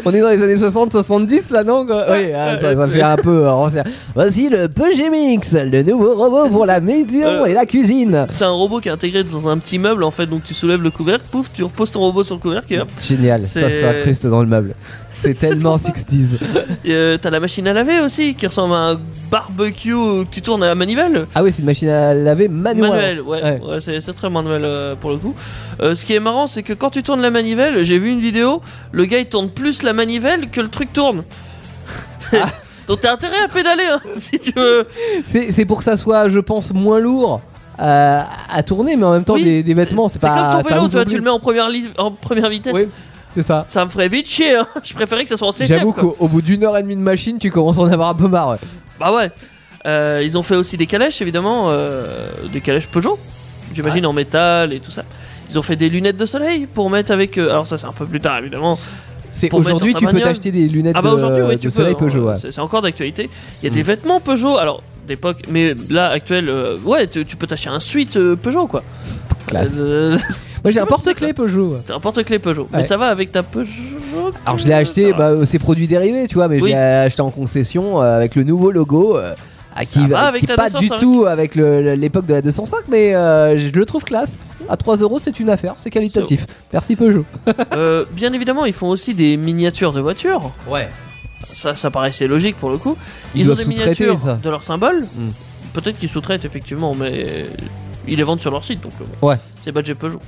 [0.04, 3.48] On est dans les années 60-70 là non Oui, ah, ça, ça fait un peu
[3.48, 3.84] ancien.
[4.14, 8.26] Voici le Peugeot-Mix, le nouveau robot pour la maison Euh, et la cuisine.
[8.30, 10.26] C'est un robot qui est intégré dans un petit meuble en fait.
[10.26, 12.88] Donc tu soulèves le couvercle, pouf, tu reposes ton robot sur le couvercle et hop.
[13.00, 14.74] Génial, ça s'incruste dans le meuble.
[15.16, 16.38] C'est C'est tellement trop 60s.
[16.84, 19.00] Et, euh, T'as la machine à laver aussi qui ressemble à un
[19.30, 21.26] barbecue que tu tournes à la manivelle.
[21.34, 22.90] Ah oui, c'est une machine à laver manuelle.
[22.90, 23.60] Manuel, ouais, Ouais.
[23.64, 25.34] ouais, c'est c'est très manuel euh, pour le coup.
[25.80, 28.20] Euh, ce qui est marrant, c'est que quand tu tournes la manivelle, j'ai vu une
[28.20, 28.60] vidéo,
[28.92, 31.22] le gars il tourne plus la manivelle que le truc tourne.
[32.32, 32.46] Ah.
[32.88, 34.86] Donc t'as intérêt à pédaler hein, si tu veux.
[35.24, 37.40] C'est c'est pour que ça soit, je pense, moins lourd
[37.80, 38.20] euh,
[38.52, 40.52] à tourner, mais en même temps, Oui, des, des vêtements, c'est C'est pas.
[40.62, 42.74] comme ton vélo, ouf tu le mets en première, li- en première vitesse.
[42.74, 42.86] Oui,
[43.34, 43.64] c'est ça.
[43.68, 44.66] Ça me ferait vite chier, hein.
[44.82, 45.78] je préférais que ça soit en septième.
[45.80, 46.02] J'avoue quoi.
[46.02, 48.14] qu'au au bout d'une heure et demie de machine, tu commences à en avoir un
[48.14, 48.50] peu marre.
[48.50, 48.56] ouais.
[49.00, 49.30] Bah ouais.
[49.86, 53.18] Euh, ils ont fait aussi des calèches, évidemment, euh, des calèches Peugeot,
[53.74, 55.02] j'imagine en métal et tout ça.
[55.50, 57.36] Ils ont fait des lunettes de soleil pour mettre avec.
[57.36, 58.78] euh, alors ça, c'est un peu plus tard, évidemment.
[59.30, 61.70] C'est aujourd'hui tu peux t'acheter des lunettes Ah bah de, aujourd'hui, oui, de tu peux.
[61.74, 62.28] soleil hein, Peugeot.
[62.28, 62.36] ouais.
[62.38, 63.28] C'est encore d'actualité.
[63.62, 63.74] Il y a Mm.
[63.74, 67.80] des vêtements Peugeot, alors d'époque, mais là actuel, euh, ouais, tu, tu peux t'acheter un
[67.80, 68.82] suite euh, Peugeot quoi.
[69.46, 69.76] Classe.
[69.78, 70.16] Euh,
[70.62, 71.76] Moi j'ai un porte-clés Peugeot.
[71.86, 72.86] c'est un porte-clés Peugeot, mais Ouais.
[72.86, 73.70] ça va avec ta Peugeot.
[74.46, 75.34] Alors je l'ai acheté, ça va.
[75.34, 76.70] bah, c'est produit dérivé, tu vois, mais Oui.
[76.70, 79.16] je l'ai acheté en concession euh, avec le nouveau logo.
[79.18, 79.34] euh,
[79.76, 80.98] à qui va avec qui ta pas 205.
[80.98, 84.38] du tout avec le- le- l'époque de la 205, mais euh, je le trouve classe.
[84.68, 86.46] À 3 euros, c'est une affaire, c'est qualitatif.
[86.72, 87.24] Merci Peugeot.
[87.76, 90.52] Euh, bien évidemment, ils font aussi des miniatures de voitures.
[90.70, 90.88] Ouais.
[91.64, 92.96] Ça, ça paraissait logique pour le coup.
[93.34, 94.34] Ils Ils, ont des miniatures ça.
[94.34, 95.06] de leurs symboles.
[95.16, 95.28] Mm.
[95.72, 97.26] Peut-être qu'ils sous-traitent effectivement, mais
[98.06, 98.92] ils les vendent sur leur site donc.
[99.00, 99.26] euh.
[99.26, 99.36] Ouais.
[99.62, 100.20] C'est budget Peugeot.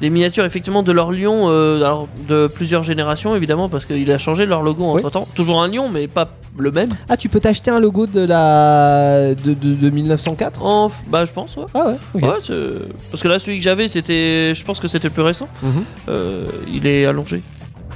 [0.00, 4.18] Des miniatures effectivement de leur lion, euh, alors, de plusieurs générations évidemment parce qu'il a
[4.18, 5.28] changé leur logo entre temps.
[5.34, 6.28] Toujours un lion mais pas
[6.58, 6.90] le même.
[7.08, 11.32] Ah, tu peux t'acheter un logo de la de, de, de 1904 En, bah je
[11.32, 11.64] pense ouais.
[11.74, 11.94] Ah ouais.
[12.14, 12.22] ok.
[12.22, 12.54] Ouais,
[13.10, 15.48] parce que là celui que j'avais c'était, je pense que c'était le plus récent.
[15.62, 15.84] Mhm.
[16.08, 17.42] Euh, il est allongé.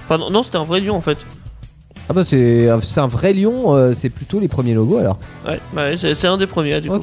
[0.09, 1.19] Enfin non, c'était un vrai lion en fait.
[2.09, 5.19] Ah bah c'est un- vrai lion, euh, c'est plutôt les premiers logos alors.
[5.47, 6.95] Ouais, ouais, c'est, c'est un des premiers du coup.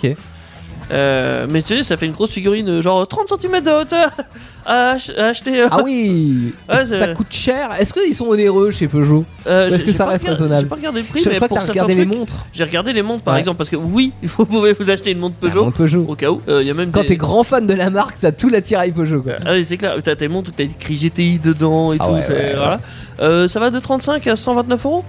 [0.91, 4.11] Euh, mais tu sais, ça fait une grosse figurine, euh, genre 30 cm de hauteur
[4.65, 5.61] à, ach- à acheter.
[5.63, 7.71] euh, Ah oui, Ouais, ça coûte cher.
[7.79, 10.99] Est-ce qu'ils sont onéreux chez Peugeot est-ce que ça pas reste raisonnable J'ai pas regardé
[11.01, 12.35] le prix, mais que pour certains regardé les montres.
[12.53, 13.39] j'ai regardé les montres par Ouais.
[13.39, 16.05] exemple parce que oui, il faut, vous pouvez vous acheter une montre Peugeot montre Peugeot.
[16.07, 16.41] au cas où.
[16.49, 18.91] euh, y a même Quand des- t'es grand fan de la marque, t'as tout l'attirail
[18.91, 19.33] Peugeot quoi.
[19.45, 22.13] Ah oui, c'est clair, t'as tes montres où t'as écrit GTI dedans et Ah tout.
[22.13, 23.47] ouais, voilà.
[23.47, 25.03] Ça va de 35 à 129 euros?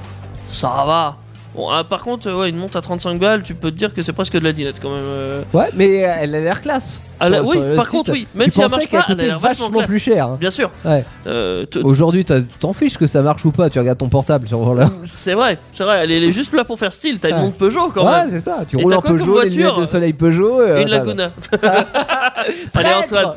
[0.48, 1.16] Ça va.
[1.56, 4.02] Bon, ah, par contre, ouais, une montre à 35 balles, tu peux te dire que
[4.02, 5.00] c'est presque de la dinette quand même.
[5.02, 5.42] euh.
[5.54, 7.00] Ouais, mais elle a l'air classe.
[7.18, 7.94] Ah, là, Sur- oui, sur le par site.
[7.94, 8.26] contre, oui.
[8.34, 9.88] Même Tu si elle pensais marche qu'elle pas, elle a coûtait l'air vachement vachement classe.
[9.88, 10.26] plus cher.
[10.26, 10.36] hein.
[10.38, 10.70] Bien sûr.
[10.84, 11.02] Ouais.
[11.26, 13.70] Euh, Aujourd'hui, t'as- tu t'en fiches que ça marche ou pas.
[13.70, 14.84] Tu regardes ton portable sur le.
[15.06, 17.18] c'est vrai, c'est vrai, elle est, elle est juste là pour faire style.
[17.18, 17.40] T'as une Ouais.
[17.40, 18.28] montre Peugeot quand Ouais, même.
[18.30, 18.58] c'est ça.
[18.68, 20.60] Tu Et roules t'as en quoi comme Peugeot, les voiture lunettes de soleil Peugeot.
[20.60, 21.30] euh, Une t'as- Laguna.
[22.74, 23.32] Allez Antoine,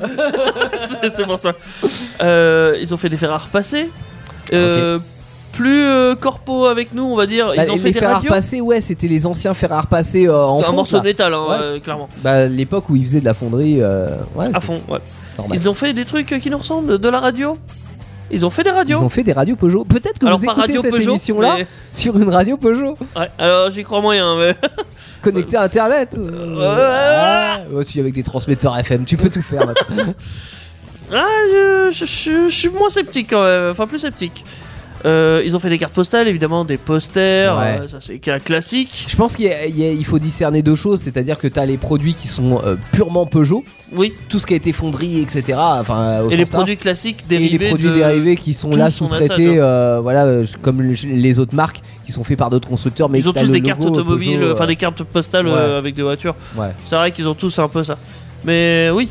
[1.01, 1.53] C'est- c'est pour toi.
[2.21, 3.89] Euh, ils ont fait des fer à repasser.
[4.51, 4.99] Euh,
[5.59, 7.47] Plus euh, corpo avec nous, on va dire.
[7.53, 8.29] Bah, Ils ont les fait des fer à radios.
[8.29, 11.01] repasser, ouais, c'était les anciens fer à repasser euh, en Un fonte, morceau là.
[11.01, 11.57] de métal, hein, Ouais.
[11.59, 12.07] euh, clairement.
[12.23, 13.79] Bah, l'époque où ils faisaient de la fonderie.
[13.81, 14.99] euh, Ouais, À c'est fond, ouais.
[15.37, 15.57] normal.
[15.57, 17.57] Ils ont fait des trucs qui nous ressemblent, de la radio?
[18.31, 18.99] Ils ont fait des Ils radios.
[18.99, 19.83] ont fait des radios Peugeot.
[19.83, 22.95] Peut-être que Alors vous pas écoutez radio cette Peugeot, émission-là mais- sur une radio Peugeot
[23.17, 24.55] Ouais, alors j'y crois moyen, mais.
[25.21, 26.17] connectée à Internet.
[26.17, 26.55] Euh,
[27.67, 27.73] Ouais.
[27.73, 29.65] ouais, aussi avec des transmetteurs FM, tu peux tout faire.
[29.67, 30.13] maintenant.
[31.11, 34.43] Ah, je, je- je- je suis moins sceptique quand même, enfin plus sceptique.
[35.05, 37.79] Euh, ils ont fait des cartes postales, évidemment, des posters, Ouais.
[37.81, 39.05] euh, ça c'est un classique.
[39.07, 42.27] Je pense qu'il il faut discerner deux choses, c'est-à-dire que tu as les produits qui
[42.27, 45.57] sont euh, purement Peugeot, Oui, tout ce qui a été fonderie, etc.
[45.57, 47.57] Enfin, au et les produits classiques et dérivés.
[47.57, 49.57] les produits de- dérivés qui sont là sous-traités,
[50.01, 53.33] voilà, comme le- les autres marques qui sont faits par d'autres constructeurs, mais Ils ont
[53.33, 55.53] tous des cartes automobiles, enfin des cartes postales Ouais.
[55.77, 56.35] avec des voitures.
[56.57, 56.67] ouais.
[56.85, 57.97] C'est vrai qu'ils ont tous un peu ça.
[58.45, 59.09] Mais oui,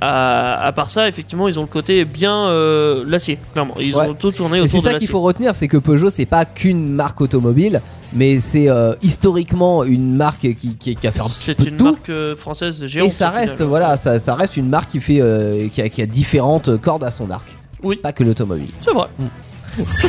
[0.00, 3.74] à, à part ça, effectivement, ils ont le côté bien euh, l'acier, clairement.
[3.80, 4.08] Ils Ouais.
[4.08, 5.06] ont tout tourné autour c'est de ça l'acier.
[5.06, 7.80] qu'il faut retenir, c'est que Peugeot c'est pas qu'une marque automobile,
[8.14, 11.68] mais c'est euh, historiquement une marque qui, qui, qui a fait un C'est peu de
[11.70, 11.84] une tout.
[11.84, 13.08] marque euh, française géante.
[13.08, 16.00] Et ça reste, voilà, ça, ça reste une marque qui fait, euh, qui, a, qui
[16.02, 17.46] a différentes cordes à son arc.
[17.82, 17.96] Oui.
[17.96, 18.70] Pas que l'automobile.
[18.80, 19.06] C'est vrai.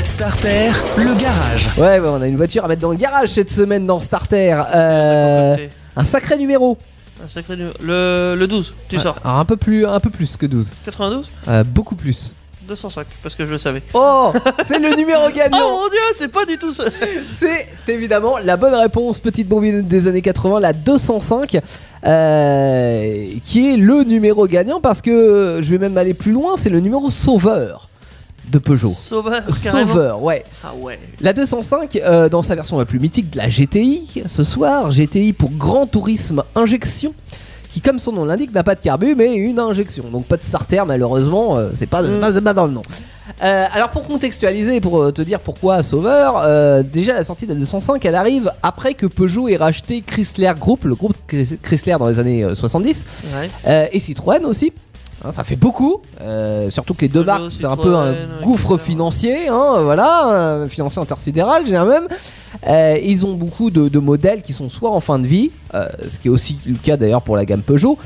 [0.03, 1.69] Starter, le garage.
[1.77, 4.59] Ouais, ouais, on a une voiture à mettre dans le garage cette semaine dans Starter.
[4.73, 5.55] Euh,
[5.95, 6.77] un sacré numéro.
[7.23, 7.73] Un sacré numéro.
[7.81, 9.17] Le, le 12, tu sors.
[9.23, 10.73] Alors, un peu plus, un peu plus que 12.
[10.85, 12.33] 92 Euh, beaucoup plus.
[12.67, 13.81] 205, parce que je le savais.
[13.93, 14.31] Oh,
[14.63, 15.71] c'est le numéro Oh gagnant.
[15.81, 16.85] mon dieu, c'est pas du tout ça.
[17.39, 21.59] C'est évidemment la bonne réponse, petite bombine des années 80, la 205,
[22.05, 26.69] euh, qui est le numéro gagnant parce que je vais même aller plus loin, c'est
[26.69, 27.89] le numéro sauveur
[28.51, 28.91] de Peugeot.
[28.95, 29.87] Sauveur, carrément.
[29.89, 30.43] Sauveur, ouais.
[30.63, 30.99] Ah ouais.
[31.21, 35.33] La 205, euh, dans sa version la plus mythique de la GTI, ce soir, GTI
[35.33, 37.13] pour Grand Tourisme Injection,
[37.71, 40.09] qui, comme son nom l'indique, n'a pas de carbu, mais une injection.
[40.11, 42.41] Donc pas de starter, malheureusement, euh, c'est pas, Mm.
[42.43, 42.81] pas, dans le nom.
[43.41, 47.53] Euh, alors pour contextualiser, pour euh, te dire pourquoi Sauveur, euh, déjà la sortie de
[47.53, 51.95] la 205, elle arrive après que Peugeot ait racheté Chrysler Group, le groupe Chrys- Chrysler
[51.97, 53.49] dans les années euh, 70, Ouais.
[53.67, 54.73] euh, et Citroën aussi.
[55.23, 58.77] Hein, ça fait beaucoup, euh, surtout que les deux marques c'est un peu un gouffre
[58.77, 62.07] financier, hein, voilà, euh, financier intersidéral, dirais même.
[62.67, 65.87] Euh, ils ont beaucoup de, de modèles qui sont soit en fin de vie, euh,
[66.07, 67.97] ce qui est aussi le cas d'ailleurs pour la gamme Peugeot,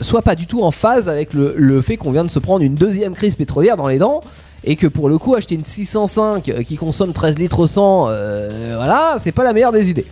[0.00, 2.62] soit pas du tout en phase avec le, le fait qu'on vient de se prendre
[2.62, 4.20] une deuxième crise pétrolière dans les dents.
[4.64, 8.06] Et que pour le coup, acheter une 605 euh, qui consomme 13 litres au 100,
[8.08, 10.06] euh, voilà, c'est pas la meilleure des idées.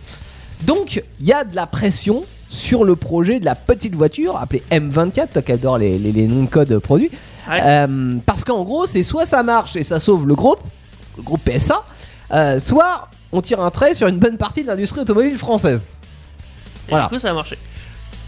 [0.65, 4.61] Donc, il y a de la pression sur le projet de la petite voiture appelée
[4.71, 7.09] M24, toi qui adore les, les- les noms de code produits.
[7.49, 7.61] Ouais.
[7.63, 10.59] Euh, parce qu'en gros, c'est soit ça marche et ça sauve le groupe,
[11.15, 11.81] le groupe PSA,
[12.33, 15.87] euh, soit on tire un trait sur une bonne partie de l'industrie automobile française.
[16.87, 17.05] Et Voilà.
[17.05, 17.57] du coup, ça a marché.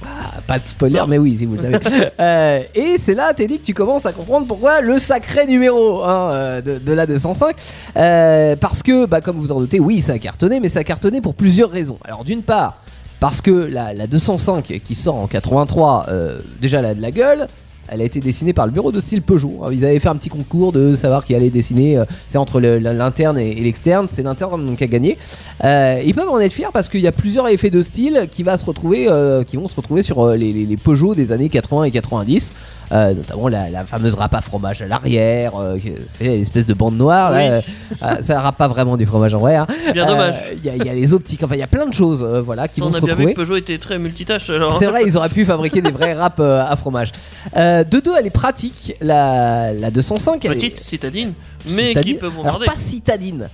[0.05, 1.79] Ah, pas de spoiler, mais oui, si vous le savez.
[2.19, 6.61] Euh, et c'est là, Teddy, que tu commences à comprendre pourquoi le sacré numéro hein,
[6.61, 7.55] de, de la 205.
[7.97, 10.83] Euh, parce que, bah, comme vous en doutez, oui, ça a cartonné, mais ça a
[10.85, 11.97] cartonné pour plusieurs raisons.
[12.05, 12.82] Alors, d'une part,
[13.23, 17.09] parce que la, la 205 qui sort en 83, euh, déjà, elle a de la
[17.11, 17.47] gueule.
[17.87, 19.61] Elle a été dessinée par le bureau de style Peugeot.
[19.71, 21.97] Ils avaient fait un petit concours de savoir qui allait dessiner.
[21.97, 24.07] euh, C'est entre l'interne et, l'externe.
[24.09, 25.17] C'est l'interne qui a gagné.
[25.63, 28.43] Euh, ils peuvent en être fiers parce qu'il y a plusieurs effets de style qui,
[28.43, 32.51] vont se retrouver sur les, les- les Peugeot des années 80 et 90.
[32.91, 35.77] Euh, notamment la, la fameuse râpe à fromage à l'arrière, euh,
[36.19, 37.31] l'espèce de bande noire.
[37.31, 37.43] là, Oui.
[37.47, 37.61] euh,
[38.03, 39.55] euh, ça râpe pas vraiment du fromage en vrai.
[39.55, 39.65] hein.
[39.93, 40.35] Bien Euh, dommage.
[40.57, 42.21] Il y, a- il y a les optiques, enfin il y a plein de choses
[42.45, 44.49] voilà, qui On vont se a bien vu que Peugeot était très multitâche.
[44.49, 44.73] alors.
[44.77, 47.11] C'est vrai, ils auraient pu fabriquer des vrais râpes à fromage.
[47.55, 48.95] De deux, elle est pratique.
[49.01, 51.33] La, la 205, elle est- Petite, citadine,
[51.67, 52.13] mais citadine.
[52.13, 52.65] qui peut Alors bombarder.
[52.65, 53.49] pas citadine,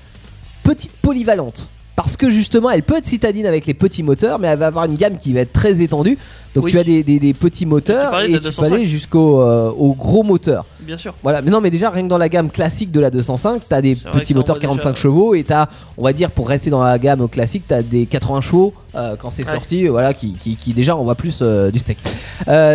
[0.63, 1.68] petite polyvalente.
[2.02, 4.86] Parce que justement, elle peut être citadine avec les petits moteurs, mais elle va avoir
[4.86, 6.18] une gamme qui va être très étendue.
[6.56, 6.72] Donc Oui.
[6.72, 8.74] tu as des, des- des petits moteurs et tu peux 205.
[8.74, 10.66] aller jusqu'au euh, au gros moteur.
[10.80, 11.14] Bien sûr.
[11.24, 13.82] Voilà, mais non, mais déjà rien que dans la gamme classique de la 205, t'as
[13.82, 16.32] des C'est vrai que petits moteurs envoie 45 déjà- chevaux et t'as, on va dire,
[16.32, 19.52] pour rester dans la gamme classique, t'as des 80 chevaux euh, quand c'est Ouais.
[19.54, 21.98] sorti, euh, voilà, qui, qui, qui déjà envoie plus euh, du steak.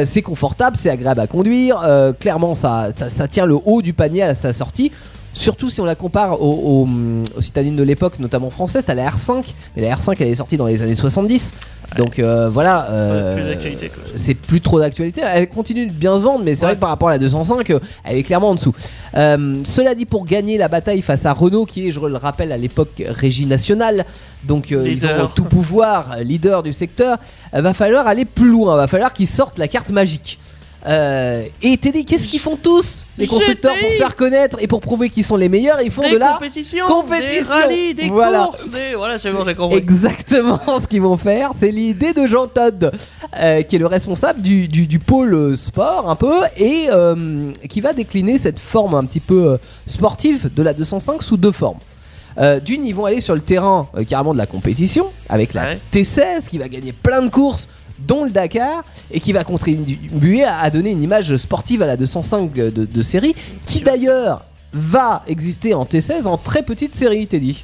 [0.04, 1.80] C'est confortable, c'est agréable à conduire,
[2.20, 4.92] clairement ça, ça, ça tient le haut du panier à sa sortie.
[5.34, 6.88] Surtout si on la compare aux, aux,
[7.36, 10.56] aux citadines de l'époque, notamment françaiise, t'as la R5, mais la R5 elle est sortie
[10.56, 11.52] dans les années 70.
[11.98, 12.88] Donc euh, voilà.
[12.90, 14.02] euh, plus d'actualité, quoi.
[14.14, 15.20] c'est plus trop d'actualité.
[15.24, 17.68] Elle continue de bien se vendre, mais c'est vrai que par rapport à la 205,
[17.70, 18.74] euh, elle est clairement en dessous.
[19.16, 22.50] Euh, cela dit, pour gagner la bataille face à Renault, qui est, je le rappelle,
[22.52, 24.06] à l'époque régie nationale,
[24.44, 25.24] donc euh, ils Leader.
[25.24, 27.18] ont tout pouvoir, leader du secteur,
[27.54, 28.76] euh, va falloir aller plus loin.
[28.76, 30.38] Va falloir qu'ils sortent la carte magique.
[30.86, 34.80] Euh, et Teddy, qu'est-ce qu'ils font tous les constructeurs pour se faire connaître et pour
[34.80, 36.86] prouver qu'ils sont les meilleurs Ils font Des de la compétition.
[37.08, 38.50] des rallyes, des Voilà.
[38.50, 38.94] courses, des...
[38.94, 39.78] Voilà, c'est bon, j'ai compris.
[39.78, 42.92] Exactement ce qu'ils vont faire, c'est l'idée de Jean Todd,
[43.40, 47.80] euh, qui est le responsable du, du- du pôle sport un peu, et euh, qui
[47.80, 51.78] va décliner cette forme un petit peu euh, sportive de la 205 sous deux formes.
[52.38, 55.62] Euh, D'une, ils vont aller sur le terrain euh, carrément de la compétition, avec la
[55.62, 55.78] Ouais.
[55.92, 57.68] T16 qui va gagner plein de courses,
[58.00, 61.96] dont le Dakar, et qui va contribuer à, à donner une image sportive à la
[61.96, 63.34] 205 de, de série,
[63.66, 67.62] qui d'ailleurs va exister en T16 en très petite série, Teddy.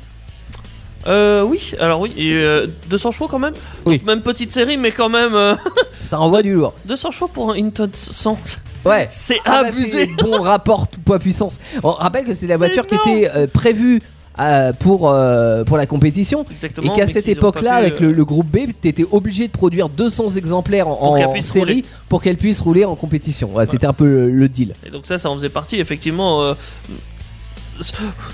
[1.06, 3.54] Euh, oui, alors oui, et euh, 200 chevaux quand même.
[3.86, 3.96] Oui.
[3.98, 5.54] Donc, même petite série, mais quand même euh,
[5.98, 6.74] Ça envoie du lourd.
[6.84, 8.38] 200 chevaux pour un Hinton 100.
[8.84, 9.08] Ouais.
[9.10, 9.90] C'est Ah bah, abusé.
[9.90, 11.54] c'est bon rapport poids-puissance.
[11.82, 13.10] On rappelle que c'était la C'est voiture qui énorme.
[13.18, 14.00] était euh, prévue
[14.40, 16.44] euh, pour, euh, pour la compétition.
[16.50, 16.94] Exactement.
[16.94, 20.30] Et qu'à cette époque-là, avec euh, le, le groupe B, t'étais obligé de produire 200
[20.36, 21.84] exemplaires en, série rouler.
[22.08, 23.54] pour qu'elle puisse rouler en compétition.
[23.54, 24.72] Ouais, C'était un peu le, le deal.
[24.86, 26.54] Et donc ça, ça en faisait partie, effectivement.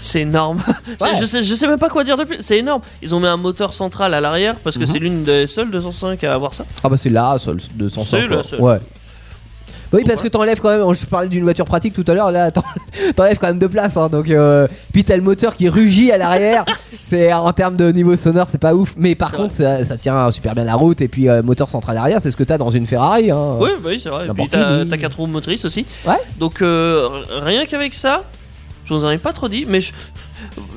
[0.00, 0.60] C'est énorme.
[1.00, 1.10] Ouais.
[1.20, 2.38] Je, sais, je sais même pas quoi dire de plus.
[2.40, 2.80] C'est énorme.
[3.02, 4.86] Ils ont mis un moteur central à l'arrière parce que Mhm.
[4.86, 6.64] c'est l'une des seules 205 à avoir ça.
[6.82, 8.04] Ah bah c'est là, seul 205.
[8.04, 8.60] C'est la seule.
[8.60, 8.78] Ouais.
[9.96, 10.94] Oui, parce que t'enlèves quand même.
[10.94, 12.30] Je parlais d'une voiture pratique tout à l'heure.
[12.30, 12.62] Là, t'en-
[13.16, 13.96] t'enlèves quand même de place.
[13.96, 16.64] hein, donc, euh, puis t'as le moteur qui rugit à l'arrière.
[16.90, 18.94] c'est en termes de niveau sonore, c'est pas ouf.
[18.96, 21.00] Mais par contre, ça, ça tient super bien la route.
[21.00, 23.30] Et puis euh, moteur central arrière, c'est ce que t'as dans une Ferrari.
[23.30, 23.56] Hein.
[23.60, 24.26] Oui, bah oui, c'est vrai.
[24.28, 25.86] Et puis t'as t'as 4 roues motrices aussi.
[26.06, 26.14] Ouais.
[26.38, 28.24] Donc euh, rien qu'avec ça,
[28.84, 29.92] je vous en ai pas trop dit, mais je-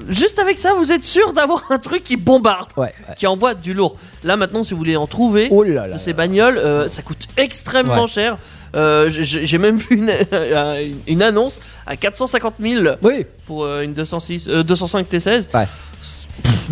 [0.09, 2.93] juste avec ça, vous êtes sûr d'avoir un truc qui bombarde, Ouais.
[3.07, 3.15] ouais.
[3.17, 3.95] qui envoie du lourd.
[4.23, 5.97] Là maintenant, si vous voulez en trouver, Oh là là.
[5.97, 8.07] ces bagnoles, euh, ça coûte extrêmement Ouais.
[8.07, 8.37] cher.
[8.75, 10.11] Euh, j'ai même vu une,
[11.07, 13.25] une annonce à 450 000 Oui.
[13.45, 15.47] pour euh, une 206, euh, 205 T16.
[15.51, 15.65] Bah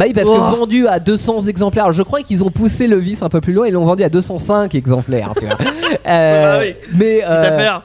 [0.06, 0.56] oui, parce que Oh.
[0.58, 1.92] vendu à 200 exemplaires.
[1.92, 3.68] Je crois qu'ils ont poussé le vice un peu plus loin.
[3.68, 5.34] Ils l'ont vendu à 205 exemplaires.
[5.40, 5.58] tu vois.
[6.08, 6.76] Euh, oui.
[6.94, 7.78] Mais euh,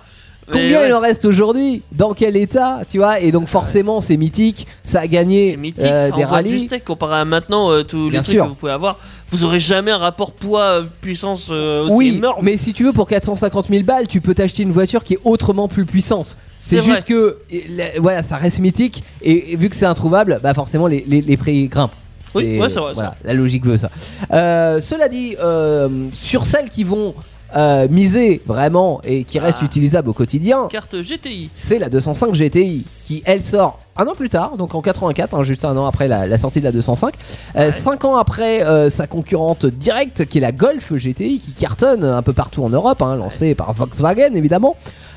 [0.50, 0.88] Combien ouais.
[0.88, 1.82] il en reste aujourd'hui?
[1.92, 3.18] Dans quel état Tu vois?
[3.20, 6.66] Et donc forcément c'est mythique, ça a gagné C'est mythique, euh, ça des rallyes.
[6.66, 8.44] steak comparé à maintenant euh, tous les Bien trucs sûr.
[8.44, 8.98] que vous pouvez avoir.
[9.32, 12.44] Vous aurez jamais un rapport poids-puissance aussi Oui, énorme.
[12.44, 15.18] mais si tu veux pour 450 000 balles, tu peux t'acheter une voiture qui est
[15.24, 16.36] autrement plus puissante.
[16.60, 17.38] C'est juste que
[17.70, 21.20] la- voilà, ça reste mythique et, et vu que c'est introuvable, bah forcément les, les-
[21.22, 21.90] les prix grimpent.
[22.34, 23.90] Oui, ouais, c'est vrai, Voilà, la logique veut ça.
[24.32, 27.14] Euh, cela dit, euh, sur celles qui vont
[27.56, 29.64] euh, miser vraiment et qui restent Ah.
[29.66, 31.50] utilisables au quotidien, Carte GTI.
[31.54, 35.42] c'est la 205 GTI qui elle sort un an plus tard, donc en 84, hein,
[35.42, 37.12] juste un an après la, la sortie de la 205.
[37.56, 42.04] Euh, Cinq ans après euh, sa concurrente directe qui est la Golf GTI qui cartonne
[42.04, 44.76] un peu partout en Europe, hein, lancée par Volkswagen évidemment.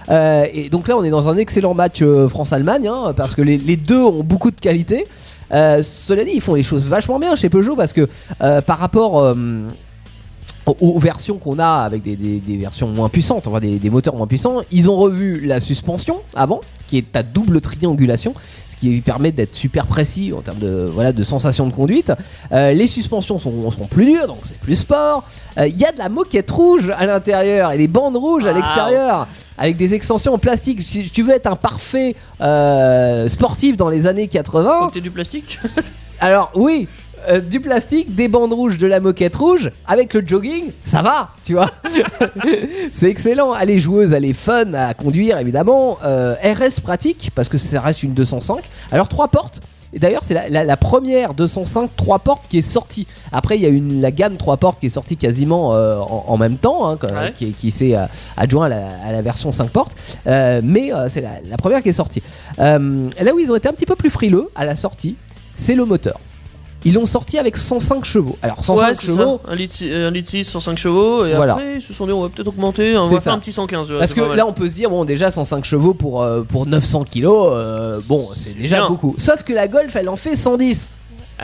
[0.10, 3.42] Euh, et donc là on est dans un excellent match euh, France-Allemagne hein, parce que
[3.42, 5.06] les, les deux ont beaucoup de qualité.
[5.52, 8.10] Cela dit, ils font les choses vachement bien chez Peugeot parce que
[8.62, 9.34] par rapport
[10.66, 14.16] aux, versions qu'on a avec des, des- des versions moins puissantes, enfin des, des moteurs
[14.16, 18.34] moins puissants, ils ont revu la suspension avant, qui est à double triangulation,
[18.70, 22.12] ce qui permet d'être super précis en termes de voilà de sensation de conduite.
[22.52, 25.24] Euh, les suspensions sont, sont plus dures, donc c'est plus sport.
[25.58, 28.50] Euh, Il y a de la moquette rouge à l'intérieur et des bandes rouges à
[28.52, 28.56] Wow.
[28.58, 30.82] l'extérieur avec des extensions en plastique.
[30.82, 35.02] Si tu veux être un parfait euh, sportif dans les années 80, Faut que t'aies
[35.02, 35.58] du plastique?
[36.20, 36.88] alors oui,
[37.30, 41.30] euh, du plastique, des bandes rouges, de la moquette rouge, avec le jogging, ça va,
[41.44, 41.72] tu vois.
[42.92, 43.54] c'est excellent.
[43.56, 45.98] Elle est joueuse, elle est fun à conduire évidemment.
[46.04, 48.64] Euh, RS pratique parce que ça reste une 205.
[48.92, 49.62] Alors trois portes.
[49.94, 53.08] Et d'ailleurs, c'est la, la- la première 205 trois portes qui est sortie.
[53.32, 56.26] Après, il y a une la gamme trois portes qui est sortie quasiment euh, en,
[56.28, 57.34] en même temps, hein, quand- Ouais.
[57.38, 58.02] qui, qui s'est euh,
[58.36, 59.96] adjoint à la, à la version 5 portes.
[60.28, 62.22] Euh, mais c'est la, première qui est sortie.
[62.58, 62.80] Là
[63.34, 65.16] où ils ont été un petit peu plus frileux à la sortie,
[65.54, 66.20] c'est le moteur.
[66.86, 68.38] Ils l'ont sorti avec 105 chevaux.
[68.44, 69.52] Alors 105 ouais, chevaux, ça.
[69.52, 71.26] Un litre, un litre 6, 105 chevaux.
[71.26, 71.54] Et Voilà.
[71.54, 72.96] après, ils se sont dit, on va peut-être augmenter.
[72.98, 73.34] On va faire ça.
[73.34, 73.92] un petit 115.
[73.92, 76.66] ouais, parce que là on peut se dire bon déjà 105 chevaux pour, euh, pour
[76.68, 78.90] 900 kilos, euh, bon c'est déjà bien.
[78.90, 79.16] beaucoup.
[79.18, 80.90] Sauf que la Golf elle en fait 110 Ouais.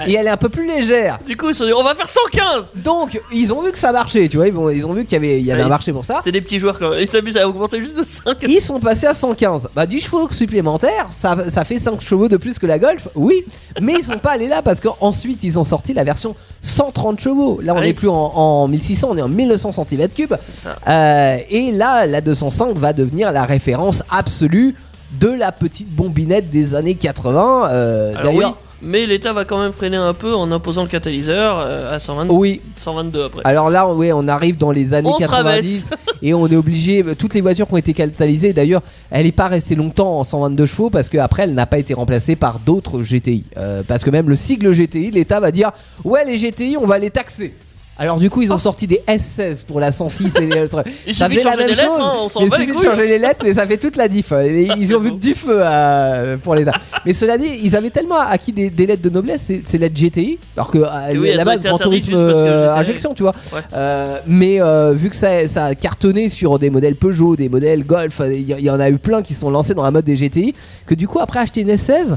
[0.08, 1.20] Et elle est un peu plus légère.
[1.26, 3.78] Du coup, ils se sont dit, on va faire 115 Donc ils ont vu que
[3.78, 5.68] ça marchait, tu vois, ils, ont vu qu'il y avait, il y avait Ouais, un
[5.68, 6.22] ils- marché pour ça.
[6.24, 7.00] C'est des petits joueurs quand même.
[7.02, 8.38] Ils s'amusent à augmenter juste de 5.
[8.48, 9.70] Ils sont passés à 115.
[9.76, 13.46] Bah 10 chevaux supplémentaires, ça, ça fait 5 chevaux de plus que la Golf, oui.
[13.82, 17.60] Mais ils sont pas allés là parce qu'ensuite ils ont sorti la version 130 chevaux.
[17.62, 17.88] Là on Ah oui.
[17.88, 20.28] n'est plus en, en 1600, on est en 1900 cm3.
[20.64, 20.76] ça.
[20.88, 24.76] Euh, et là la 205 va devenir la référence absolue
[25.20, 27.70] de la petite bombinette des années 80.
[27.72, 30.88] Euh, Alors oui, D'ailleurs, mais l'État va quand même freiner un peu en imposant le
[30.88, 32.62] catalyseur euh, à 120 oui.
[32.78, 33.42] 122 après.
[33.46, 37.04] Alors là, oui, on arrive dans les années On se 90 et on est obligé.
[37.18, 40.66] Toutes les voitures qui ont été catalysées, d'ailleurs, elle n'est pas restée longtemps en 122
[40.66, 43.46] chevaux parce qu'après, elle n'a pas été remplacée par d'autres GTI.
[43.58, 45.72] Euh, parce que même le sigle GTI, l'État va dire
[46.04, 47.54] Ouais, les GTI, on va les taxer.
[48.02, 50.84] Alors du coup ils ont sorti des S16 pour la 106 et les autres.
[51.08, 52.84] Il Ça suffit de la changer les lettres, hein, on s'en Il les suffit de
[52.84, 54.34] changer les lettres mais ça fait toute la diff.
[54.80, 56.74] Ils ont vu du feu euh, pour l'État.
[57.06, 59.96] Mais cela dit, ils avaient tellement acquis des, des lettres de noblesse, c'est c'est lettres
[59.96, 63.34] GTI, alors que euh, oui, là-bas été Grand Tourisme euh, injection, tu vois.
[63.54, 64.22] Ouais.
[64.26, 64.60] Mais
[64.94, 68.54] vu que ça, ça a cartonné sur des modèles Peugeot, des modèles Golf, il y,
[68.54, 70.56] il y en a eu plein qui sont lancés dans la mode des GTI,
[70.88, 72.16] que du coup après acheter une S16,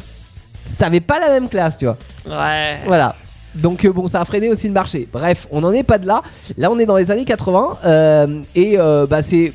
[0.78, 1.99] t'avais pas la même classe, tu vois.
[2.26, 2.78] Ouais.
[2.87, 3.14] Voilà.
[3.55, 5.09] Donc euh, bon, ça a freiné aussi le marché.
[5.12, 6.22] Bref, on n'en est pas de là.
[6.57, 9.52] Là, on est dans les années 80 euh, et euh, bah c'est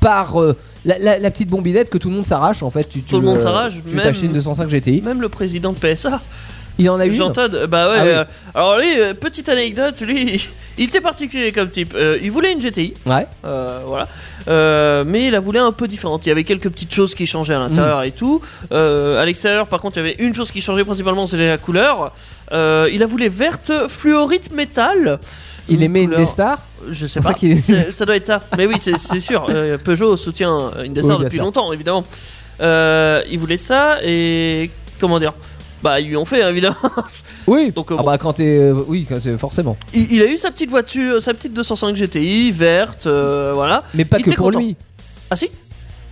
[0.00, 2.62] par euh, la, la- la petite bombinette que tout le monde s'arrache.
[2.62, 3.94] En fait, tu, tu Tout le monde s'arrache, Tu
[4.26, 5.02] une 205 GTI.
[5.02, 6.20] Même le président de PSA,
[6.78, 7.12] Il en a eu.
[7.12, 7.96] Jean Todt, bah ouais.
[7.98, 8.08] Ah oui.
[8.10, 10.48] euh, alors lui, euh, petite anecdote, lui,
[10.78, 11.94] il était particulier comme type.
[11.94, 13.26] Euh, il voulait une GTI, Ouais.
[13.44, 14.08] euh, voilà.
[14.48, 16.24] Euh, mais il la voulait un peu différente.
[16.24, 17.68] Il y avait quelques petites choses qui changeaient à Mm.
[17.68, 18.40] l'intérieur et tout.
[18.72, 21.58] Euh, à l'extérieur, par contre, il y avait une chose qui changeait principalement, c'était la
[21.58, 22.12] couleur.
[22.52, 25.18] Euh, il la voulait verte fluorite métal.
[25.68, 26.58] Il aimait une stars.
[26.90, 27.34] Je sais pas.
[27.60, 28.40] ça ça doit être ça.
[28.56, 29.46] Mais oui, c'est sûr.
[29.50, 31.44] Euh, Peugeot soutient Indestar Oui, depuis sûr.
[31.44, 32.04] longtemps, évidemment.
[32.60, 35.32] Euh, il voulait ça et comment dire?
[35.82, 36.76] Bah, ils lui ont fait, hein, évidemment.
[37.46, 37.70] Oui.
[37.74, 38.10] Donc, euh, ah bon.
[38.10, 39.76] bah quand t'es, euh, oui, quand t'es- forcément.
[39.94, 43.84] il, il a eu sa petite voiture, sa petite 205 GTI verte, euh, voilà.
[43.94, 44.58] Mais pas Il que était pour content.
[44.60, 44.76] lui.
[45.30, 45.50] Ah si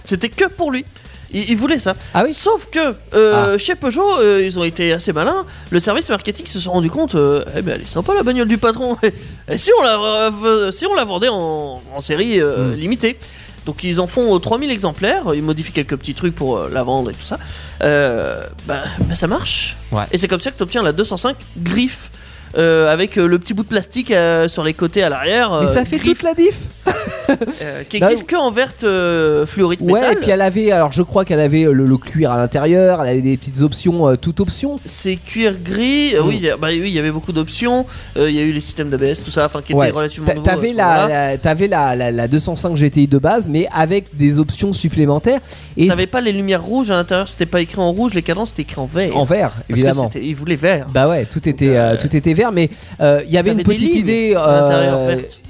[0.05, 0.85] C'était que pour lui.
[1.31, 1.95] Il, il voulait ça.
[2.14, 2.33] Ah oui.
[2.33, 5.45] Sauf que euh, chez Peugeot, euh, ils ont été assez malins.
[5.69, 8.49] Le service marketing se sont rendu compte, euh, eh ben elle est sympa la bagnole
[8.49, 8.97] du patron.
[9.51, 12.77] Et si on la, euh, si on la vendait en, en série euh, Mm.
[12.77, 13.19] limitée
[13.69, 16.83] donc ils en font euh, 3000 exemplaires, ils modifient quelques petits trucs pour euh, la
[16.83, 17.39] vendre et tout ça.
[17.83, 19.77] Euh, bah, bah, ça marche.
[19.93, 20.05] Ouais.
[20.11, 22.11] Et c'est comme ça que tu obtiens la 205 griffe.
[22.57, 25.51] euh, avec euh, le petit bout de plastique euh, sur les côtés à l'arrière.
[25.51, 26.57] Mais euh, ça fait griffe, toute la diff.
[27.62, 30.12] euh, qui existe que en verte euh, fluorite Ouais, métal.
[30.12, 33.03] et puis elle avait, alors je crois qu'elle avait euh, le, le cuir à l'intérieur,
[33.03, 34.76] elle avait des petites options, euh, toutes options.
[34.87, 36.26] C'est cuir gris, euh, Mm.
[36.29, 37.87] oui, il y a- bah oui, il y avait beaucoup d'options.
[38.16, 39.87] Il y a eu les systèmes d'ABS, tout ça, enfin qui Ouais.
[39.89, 40.43] étaient relativement nouveaux.
[40.43, 45.41] T'avais la, t'avais la, la, la 205 GTI de base, mais avec des options supplémentaires
[45.76, 48.51] et T'avais pas les lumières rouges à l'intérieur, c'était pas écrit en rouge, les cadences
[48.51, 49.16] c'était écrit en vert.
[49.16, 50.11] en vert, Parce évidemment.
[50.20, 50.87] ils voulaient vert.
[50.93, 52.70] Bah ouais, tout était, tout était vert, mais
[53.01, 54.35] il y avait une petite idée.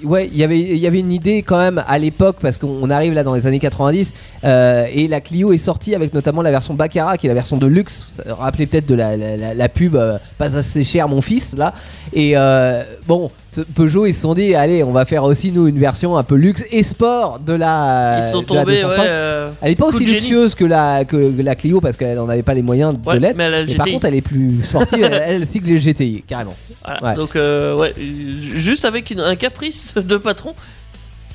[0.05, 2.69] Ouais, il y avait, il y avait une idée quand même à l'époque parce qu'on
[2.83, 4.13] on arrive là dans les années 90
[4.45, 7.57] euh, et la Clio est sortie avec notamment la version Baccarat qui est la version
[7.57, 8.07] de luxe.
[8.27, 11.75] Rappelez peut-être de la, la, la- la pub euh, pas assez cher mon fils là.
[12.13, 13.31] Et euh, bon,
[13.75, 16.37] Peugeot ils se sont dit allez on va faire aussi nous une version un peu
[16.37, 18.21] luxe et sport de la.
[18.23, 18.89] Ils sont tombés, 205.
[19.01, 19.07] ouais.
[19.09, 22.43] euh, Elle est pas aussi luxueuse que la, que la Clio parce qu'elle en avait
[22.45, 23.37] pas les moyens de l'être.
[23.37, 26.55] mais par contre, elle est plus sportive, elle, elle cycle les GTI, carrément.
[26.85, 27.03] Voilà.
[27.03, 27.15] ouais.
[27.17, 28.03] Donc, euh, ouais, euh,
[28.41, 30.55] juste avec une- un caprice de patron,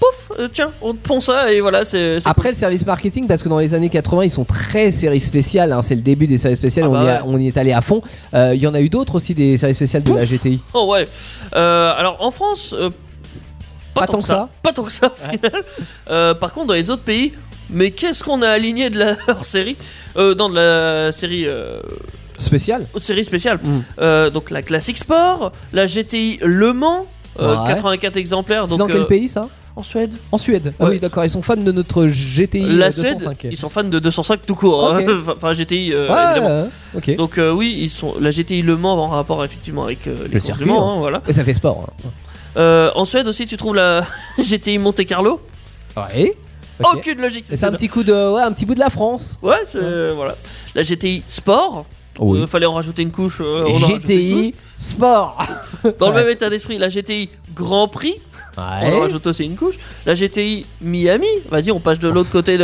[0.03, 2.19] pouf, euh, tiens, on te pond ça et voilà, c'est.
[2.19, 5.19] c'est Après, le service marketing, parce que dans les années 80, ils sont très séries
[5.19, 7.19] spéciales, hein, c'est le début des séries spéciales, Ah on, bah y a- ouais.
[7.25, 8.01] on y est allé à fond.
[8.33, 10.59] Euh, Il y en a eu d'autres aussi, des séries spéciales de la GTI.
[10.73, 11.07] Oh ouais.
[11.55, 12.89] Euh, alors en France, euh,
[13.93, 14.49] Pas tant que ça.
[14.63, 15.63] Pas tant que ça au final.
[16.09, 17.33] Euh, par contre, dans les autres pays,
[17.69, 19.77] Mais qu'est-ce qu'on a aligné de la hors série
[20.17, 21.45] euh, Dans de la série.
[21.47, 21.79] euh,
[22.37, 23.59] série spéciale.
[23.63, 23.79] Mm.
[24.01, 27.05] Euh, donc la Classic Sport, la GTI Le Mans,
[27.39, 27.67] euh, Ouais.
[27.67, 28.63] 84 exemplaires.
[28.67, 29.47] C'est Donc, dans quel euh, pays ça?
[29.75, 30.13] En Suède.
[30.31, 30.73] En Suède.
[30.79, 30.89] Ah Ouais.
[30.91, 31.25] oui, d'accord.
[31.25, 33.47] Ils sont fans de notre GTI la euh, Suède, 205.
[33.49, 34.93] ils sont fans de 205 tout court.
[34.93, 35.01] hein.
[35.35, 36.61] Enfin, GTI, euh, Ouais, évidemment.
[36.61, 36.67] ouais,
[36.97, 37.15] ok.
[37.15, 40.35] Donc euh, oui, ils sont la GTI Le Mans en rapport effectivement avec euh, les
[40.35, 40.93] Le circuit, du Mans, hein.
[40.95, 41.21] hein, voilà.
[41.27, 41.87] Et ça fait sport.
[42.05, 42.09] hein.
[42.57, 44.05] Euh, en Suède aussi, tu trouves la
[44.37, 45.41] GTI Monte Carlo?
[45.97, 46.35] Ouais.
[46.83, 47.45] Aucune logique.
[47.47, 49.39] C'est un petit coup de, ouais, un petit bout de la France.
[49.41, 50.35] Ouais, c'est voilà.
[50.75, 51.85] La GTI Sport.
[52.21, 53.39] Euh, fallait en rajouter une couche.
[53.41, 55.37] euh, on une GTI Sport.
[55.99, 56.23] Dans le Ouais.
[56.23, 58.15] même état d'esprit, la GTI Grand Prix.
[58.57, 58.99] On en Ouais.
[58.99, 59.75] rajoute aussi une couche.
[60.05, 61.27] La GTI Miami.
[61.49, 62.63] Vas-y, on passe de l'autre côté de.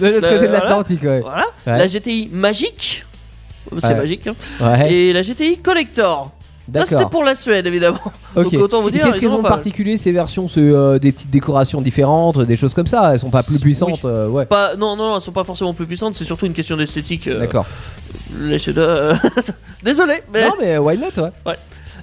[0.00, 0.52] De l'autre La- côté de voilà.
[0.64, 1.20] l'Atlantique, ouais.
[1.20, 1.46] voilà.
[1.66, 1.78] Ouais.
[1.78, 3.04] La GTI Magique.
[3.78, 3.94] C'est Ouais.
[3.94, 4.26] magique.
[4.26, 4.34] hein.
[4.60, 4.92] Ouais.
[4.92, 6.32] Et la GTI Collector.
[6.72, 7.98] Ça, c'était pour la Suède, évidemment.
[8.36, 8.52] Ok.
[8.52, 9.04] Donc, autant vous dire.
[9.04, 12.56] Qu'est-ce qu'elles en ont de particulier ces versions C'est euh, des petites décorations différentes, des
[12.56, 13.12] choses comme ça?
[13.12, 13.60] Elles sont pas plus Oui.
[13.60, 14.04] puissantes.
[14.04, 14.46] euh, ouais.
[14.46, 17.26] Pas, non, non, elles sont pas forcément plus puissantes, c'est surtout une question d'esthétique.
[17.26, 17.66] euh, D'accord.
[18.38, 19.14] laissez-le, euh,
[19.82, 21.30] Désolé, mais Non mais why not ouais.
[21.48, 21.52] Euh,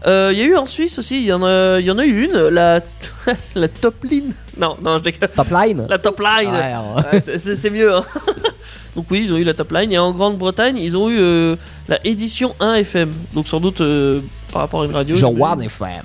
[0.06, 2.26] il y a eu en Suisse aussi, il y en a, y en a eu
[2.26, 2.82] une, la,
[3.56, 4.34] la top line.
[4.60, 5.30] Non, non, je déconne.
[5.36, 5.86] Top line.
[5.90, 6.52] La top line.
[6.52, 7.14] Ouais.
[7.14, 7.94] Ouais, c'est- mieux.
[7.94, 8.04] hein.
[8.96, 9.92] Donc oui, ils ont eu la top line.
[9.92, 11.56] Et en Grande-Bretagne, ils ont eu euh,
[11.88, 13.12] la édition 1 FM.
[13.34, 14.22] Donc sans doute euh,
[14.52, 15.16] par rapport à une radio.
[15.16, 16.04] Genre One FM.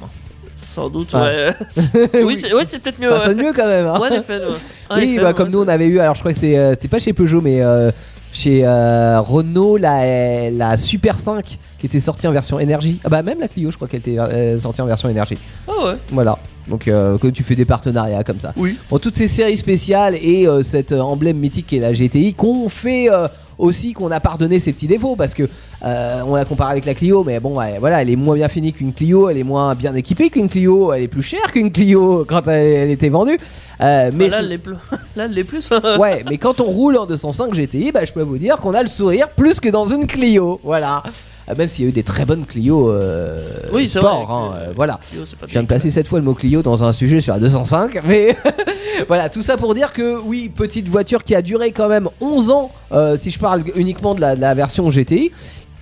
[0.57, 1.51] Sans doute, Ouais.
[1.95, 2.23] ouais.
[2.23, 3.09] oui, c'est ouais, peut-être mieux.
[3.09, 3.25] Ça ouais.
[3.25, 3.87] sonne mieux quand même.
[3.87, 3.99] Hein.
[4.01, 4.41] One FM.
[4.43, 4.55] ouais.
[4.97, 6.99] Oui, FM, bah, comme nous on avait eu, alors je crois que c'est, euh, pas
[6.99, 7.91] chez Peugeot, mais euh,
[8.33, 13.01] chez euh, Renault, la, la Super 5 qui était sortie en version énergie.
[13.05, 15.37] Ah bah même la Clio, je crois qu'elle était euh, sortie en version énergie.
[15.69, 15.95] Ah ouais.
[16.11, 16.39] Voilà.
[16.69, 18.53] Donc euh, que tu fais des partenariats comme ça.
[18.57, 18.79] Oui.
[18.89, 22.69] Bon, toutes ces séries spéciales et euh, cet emblème mythique qui est la GTI qu'on
[22.69, 23.27] fait euh,
[23.59, 25.49] aussi qu'on a pardonné ses petits défauts parce que
[25.85, 28.49] euh, on la compare avec la Clio mais bon ouais, voilà elle est moins bien
[28.49, 31.73] finie qu'une Clio elle est moins bien équipée qu'une Clio elle est plus chère qu'une
[31.73, 33.39] Clio quand elle, elle était vendue
[33.81, 34.77] Euh, mais Mais là, elle l'est plus.
[35.17, 35.71] Là, elle plus.
[35.99, 38.83] ouais mais quand on roule en 205 GTI bah je peux vous dire qu'on a
[38.83, 41.03] le sourire plus que dans une Clio voilà
[41.49, 44.35] Euh, même s'il y a eu des très bonnes Clio euh, Oui, c'est sport vrai.
[44.35, 46.93] hein, euh, voilà Clio, je viens de placer cette fois le mot Clio dans un
[46.93, 48.37] sujet sur la 205, mais
[49.09, 52.51] voilà, tout ça pour dire que oui, petite voiture qui a duré quand même 11
[52.51, 55.33] ans, euh, si je parle uniquement de la, de la version GTI,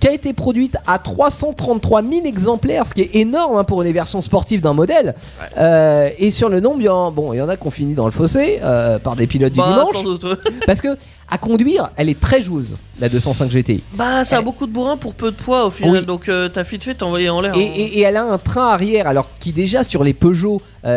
[0.01, 3.93] qui a été produite à 333 000 exemplaires, ce qui est énorme hein, pour les
[3.93, 5.15] versions sportives d'un modèle.
[5.57, 7.71] Euh, et sur le nombre, il y en, bon, il y en a qui ont
[7.71, 10.23] fini dans le fossé euh, par des pilotes du Bah, dimanche, sans doute.
[10.23, 10.35] ouais.
[10.65, 10.97] parce que
[11.29, 13.83] à conduire, elle est très joueuse, la 205 GTI.
[13.93, 15.99] Bah, ça a beaucoup de bourrin pour peu de poids au final.
[15.99, 16.05] Oui.
[16.05, 17.55] Donc, euh, t'as vite fait t'envoyer en l'air.
[17.55, 17.71] Et, hein.
[17.73, 20.89] et- et elle a un train arrière, alors qui déjà sur les Peugeot, vous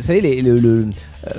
[0.00, 0.86] savez, les, le, le-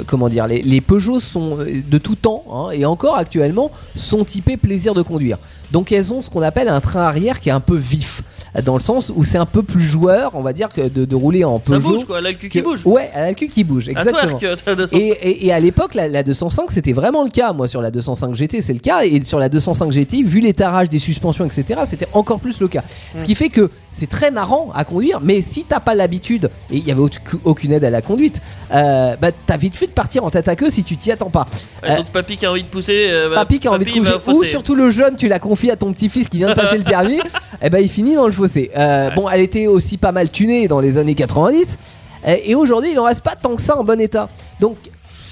[0.07, 4.57] comment dire, les, Peugeot sont euh, de tout temps hein, et encore actuellement sont typés
[4.57, 5.37] plaisir de conduire.
[5.71, 8.34] Donc elles ont ce qu'on appelle un train arrière qui est un peu vif, euh,
[8.63, 11.15] dans le sens où c'est un peu plus joueur, on va dire, que de, de
[11.15, 11.89] rouler en Ça Peugeot.
[11.89, 12.81] bouge quoi, elle a le cul qui bouge.
[12.85, 14.37] Ouais, elle a le cul qui bouge, À exactement.
[14.37, 14.97] twerk, t'as 200.
[14.97, 17.53] Et, et- et à l'époque, la, la 205, c'était vraiment le cas.
[17.53, 19.03] Moi, sur la 205 GT, c'est le cas.
[19.03, 22.83] Et sur la 205 GT, vu l'étarage des suspensions, etc., c'était encore plus le cas.
[23.17, 25.19] Ce qui fait que c'est très marrant à conduire.
[25.21, 27.01] Mais si t'as pas l'habitude, et il y avait
[27.43, 28.41] aucune- aide à la conduite,
[28.73, 31.29] euh, bah t'as vite fait de partir en tête à queue si tu t'y attends
[31.29, 31.45] pas.
[31.83, 33.07] Ouais, euh, donc, papy qui a envie de pousser.
[33.09, 33.91] euh, bah, Papy qui a envie de
[34.31, 36.77] au ou surtout le jeune, tu l'as confié à ton petit-fils qui vient de passer
[36.77, 37.19] le permis,
[37.61, 38.44] et ben il finit dans le fossé.
[38.77, 41.77] Euh, Bon, elle était aussi pas mal tunée dans les années 90,
[42.27, 44.27] euh, et aujourd'hui il en reste pas tant que ça en bon état.
[44.59, 44.77] Donc,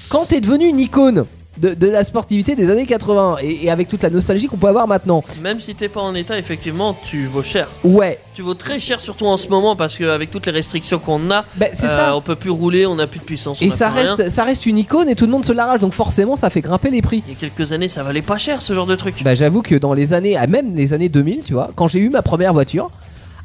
[0.08, 1.24] quand t'es devenu une icône
[1.56, 4.66] de, de la sportivité des années 80, et, et avec toute la nostalgie qu'on peut
[4.66, 7.68] avoir maintenant, Même si t'es pas en état, effectivement, tu vaux cher.
[7.84, 11.30] ouais, Tu vaux très cher, surtout en ce moment, parce qu'avec toutes les restrictions qu'on
[11.30, 12.16] a, c'est euh, ça.
[12.16, 13.62] on peut plus rouler, on a plus de puissance.
[13.62, 14.16] Et ça rien.
[14.16, 16.60] reste, ça reste une icône et tout le monde se l'arrache, donc forcément ça fait
[16.60, 17.22] grimper les prix.
[17.28, 19.22] Il y a quelques années, ça valait pas cher ce genre de truc.
[19.22, 22.00] Bah j'avoue que dans les années, ah, même les années 2000, tu vois, quand j'ai
[22.00, 22.90] eu ma première voiture,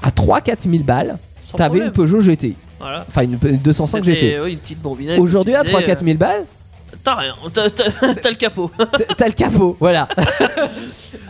[0.01, 2.09] à 3-4 000 balles, Sans t'avais une problème.
[2.11, 2.55] Peugeot GT.
[2.79, 3.05] Voilà.
[3.07, 4.39] Enfin une, une 205 C'était, GT.
[4.39, 4.77] ouais, une petite.
[5.19, 8.71] Aujourd'hui à tu disais, 3-4 000 balles, euh, T'as rien, t'as, t'as- t'as le capot.
[8.97, 10.07] t- t'as le capot, voilà.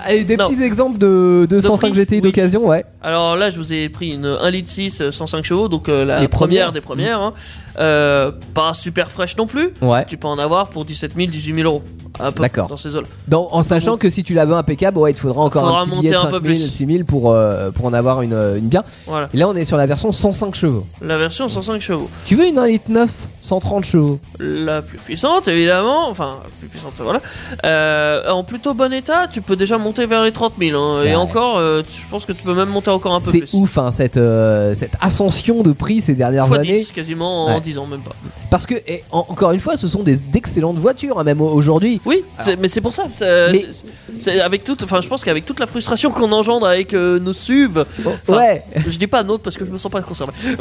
[0.03, 0.47] Allez, des Non.
[0.47, 2.21] petits exemples de 205 prix, GTI oui.
[2.21, 2.85] d'occasion, ouais.
[3.01, 6.19] Alors là, je vous ai pris une 1 litre 6, 105 chevaux, donc euh, la
[6.21, 7.21] Les première des premières.
[7.21, 7.33] hein.
[7.79, 9.69] Euh, pas super fraîche non plus.
[9.81, 10.03] Ouais.
[10.05, 11.81] Tu peux en avoir pour 17 000, 18 000 euros.
[12.19, 12.67] Un peu D'accord.
[12.67, 13.07] dans ces eaux-là.
[13.29, 15.81] Dans- en sachant que si tu la veux impeccable, ouais, il te faudra encore Faudra
[15.81, 16.69] un petit monter billet de un 5 peu 000, plus.
[16.69, 18.83] 6 000 pour, euh, pour en avoir une, une bien.
[19.07, 19.29] Voilà.
[19.33, 20.85] Et là, on est sur la version 105 chevaux.
[21.01, 22.09] La version 105 chevaux.
[22.25, 23.09] Tu veux une 1 litre 9,
[23.41, 24.19] 130 chevaux?
[24.39, 26.09] La plus puissante, évidemment.
[26.09, 27.21] Enfin, la plus puissante, voilà.
[27.63, 30.77] Euh, en plutôt bon état, tu peux déjà monter vers les 30 000.
[30.81, 31.01] hein.
[31.01, 31.09] Ouais.
[31.11, 33.77] Et encore, euh, je pense que tu peux même monter encore un peu C'est ouf,
[33.77, 36.79] hein, cette, euh, cette ascension de prix ces dernières Fois années.
[36.79, 37.61] 10 quasiment en Ouais.
[37.61, 38.15] 10 ans, même pas.
[38.49, 41.49] Parce que, et en- encore une fois, ce sont des d'excellentes voitures, hein, même au-
[41.51, 42.01] aujourd'hui.
[42.05, 42.23] Oui,
[42.59, 43.03] mais c'est pour ça.
[43.13, 47.33] c'est- avec toute, enfin, je pense qu'avec toute la frustration qu'on engendre avec euh, nos
[47.33, 47.81] SUV,
[48.27, 48.63] Enfin, ouais.
[48.87, 50.33] je dis pas nôtre parce que je me sens pas concerné.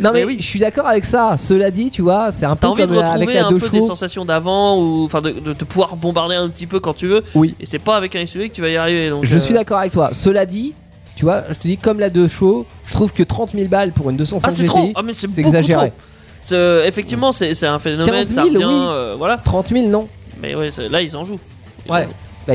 [0.00, 0.36] Non mais, mais oui.
[0.40, 1.36] je suis d'accord avec ça.
[1.38, 3.52] Cela dit, tu vois, c'est un peu T'as envie de comme avec retrouver la un
[3.52, 6.94] peu des sensations d'avant ou enfin de, de te pouvoir bombarder un petit peu quand
[6.94, 7.22] tu veux.
[7.34, 7.54] Oui.
[7.60, 9.10] Et c'est pas avec un SUV que tu vas y arriver.
[9.10, 10.10] Donc, Je euh, suis d'accord avec toi.
[10.12, 10.74] Cela dit,
[11.16, 13.92] tu vois, je te dis comme la deux chevaux, je trouve que 30 000 balles
[13.92, 14.92] pour une 205 Ah c'est GTI.
[14.94, 15.90] Ah c'est exagéré.
[15.90, 16.54] trop.
[16.54, 18.72] Euh, effectivement, c'est un phénomène, 15 ça 000, revient, oui.
[18.72, 19.36] euh, voilà.
[19.38, 20.08] 30 000 non.
[20.40, 21.40] Mais ouais, là ils en jouent.
[21.86, 22.04] Ils en Ouais.
[22.04, 22.10] jouent.
[22.48, 22.54] Bah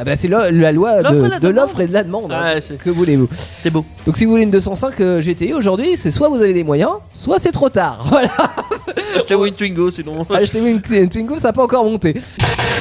[0.00, 2.32] ah bah, c'est la loi de, l'offre et de la demande.
[2.32, 2.54] hein.
[2.82, 3.28] Que voulez-vous?
[3.58, 3.84] C'est beau.
[4.06, 6.92] Donc si vous voulez une 205 euh, GTI aujourd'hui, c'est soit vous avez des moyens,
[7.12, 8.06] soit c'est trop tard.
[8.08, 8.30] Voilà.
[9.16, 10.26] Achetez-vous une Twingo sinon.
[10.30, 12.14] Achetez-vous une, une Twingo, ça peut encore monter.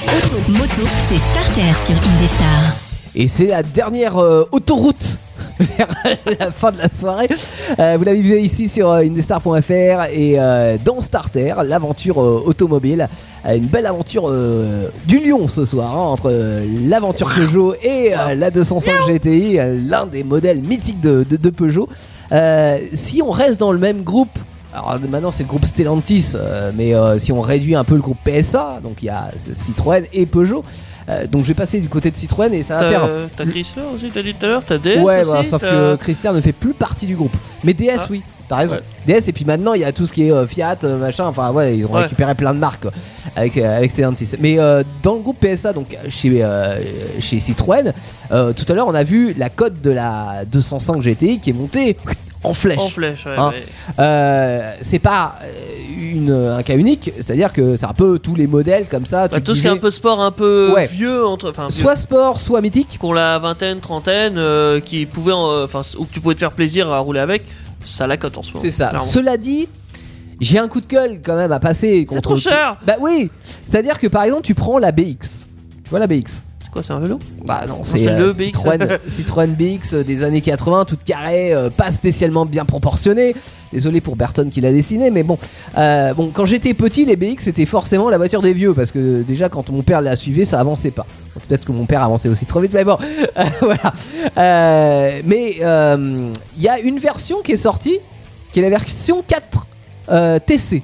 [0.07, 2.77] Auto, moto, c'est Starter sur Indestar.
[3.13, 5.17] Et c'est la dernière euh, autoroute
[5.59, 5.87] vers
[6.39, 7.29] la fin de la soirée.
[7.77, 13.07] Euh, vous l'avez vu ici sur euh, indestar.fr et euh, dans Starter, l'aventure euh, automobile.
[13.45, 18.13] Euh, une belle aventure euh, du Lion ce soir, hein, entre euh, l'aventure Peugeot et
[18.17, 21.89] euh, la 205 GTI, euh, l'un des modèles mythiques de, de- de Peugeot.
[22.93, 24.37] Si on reste dans le même groupe,
[24.73, 26.33] alors maintenant c'est le groupe Stellantis,
[26.75, 30.25] mais si on réduit un peu le groupe PSA, donc il y a Citroën et
[30.25, 30.63] Peugeot.
[31.09, 33.83] euh, donc je vais passer du côté de Citroën et ça va faire T'as Chrysler
[33.93, 36.41] aussi, t'as dit tout à l'heure, t'as DS ouais, aussi, bah, sauf que Chrysler ne
[36.41, 37.35] fait plus partie du groupe.
[37.63, 38.07] Mais DS, Ah.
[38.09, 38.23] oui,
[38.53, 38.75] t'as raison.
[39.07, 39.19] Ouais.
[39.19, 41.25] DS, et puis maintenant, il y a tout ce qui est euh, Fiat, euh, machin.
[41.25, 42.03] Enfin, ouais, ils ont Ouais.
[42.03, 42.91] récupéré plein de marques quoi,
[43.35, 44.29] avec, euh, avec Stellantis.
[44.39, 46.77] Mais euh, dans le groupe PSA, donc chez, euh,
[47.19, 47.93] chez Citroën,
[48.31, 51.53] euh, tout à l'heure, on a vu la cote de la 205 GTI qui est
[51.53, 51.97] montée
[52.45, 52.79] en flèche.
[52.79, 53.31] En flèche, ouais.
[53.37, 53.49] Hein.
[53.49, 53.63] ouais.
[53.99, 55.47] Euh, c'est pas euh,
[56.13, 59.27] une, un cas unique, c'est-à-dire que c'est un peu tous les modèles comme ça.
[59.29, 60.85] Bah, tout ce qui est un peu sport, un peu Ouais.
[60.87, 62.97] vieux, entre, enfin, vieux, soit sport, soit mythique.
[62.99, 67.21] qu'on la vingtaine, trentaine, euh, qui enfin, où tu pouvais te faire plaisir à rouler
[67.21, 67.43] avec,
[67.85, 68.61] ça la cote en ce moment.
[68.61, 68.89] C'est ça.
[68.89, 69.07] clairement.
[69.07, 69.67] Cela dit,
[70.39, 72.21] j'ai un coup de gueule quand même à passer contre.
[72.21, 72.77] trop cher.
[72.85, 73.29] Bah oui.
[73.69, 75.45] C'est-à-dire que par exemple, tu prends la BX.
[75.83, 76.43] Tu vois la BX C'est
[76.73, 78.45] quoi, c'est un vélo Bah non, c'est euh, le BX.
[78.45, 83.35] Citroën, Citroën BX des années 80, toute carrée, euh, pas spécialement bien proportionnée.
[83.71, 85.37] Désolé pour Burton qui l'a dessiné, mais bon.
[85.77, 89.23] Euh, bon, quand j'étais petit, les BX c'était forcément la voiture des vieux parce que
[89.23, 91.05] déjà quand mon père la suivait, ça avançait pas.
[91.47, 92.97] Peut-être que mon père avançait aussi trop vite, mais bon,
[93.37, 93.93] Euh, voilà.
[95.25, 97.99] Mais euh, il y a une version qui est sortie,
[98.51, 99.67] qui est la version 4
[100.09, 100.81] euh, TC.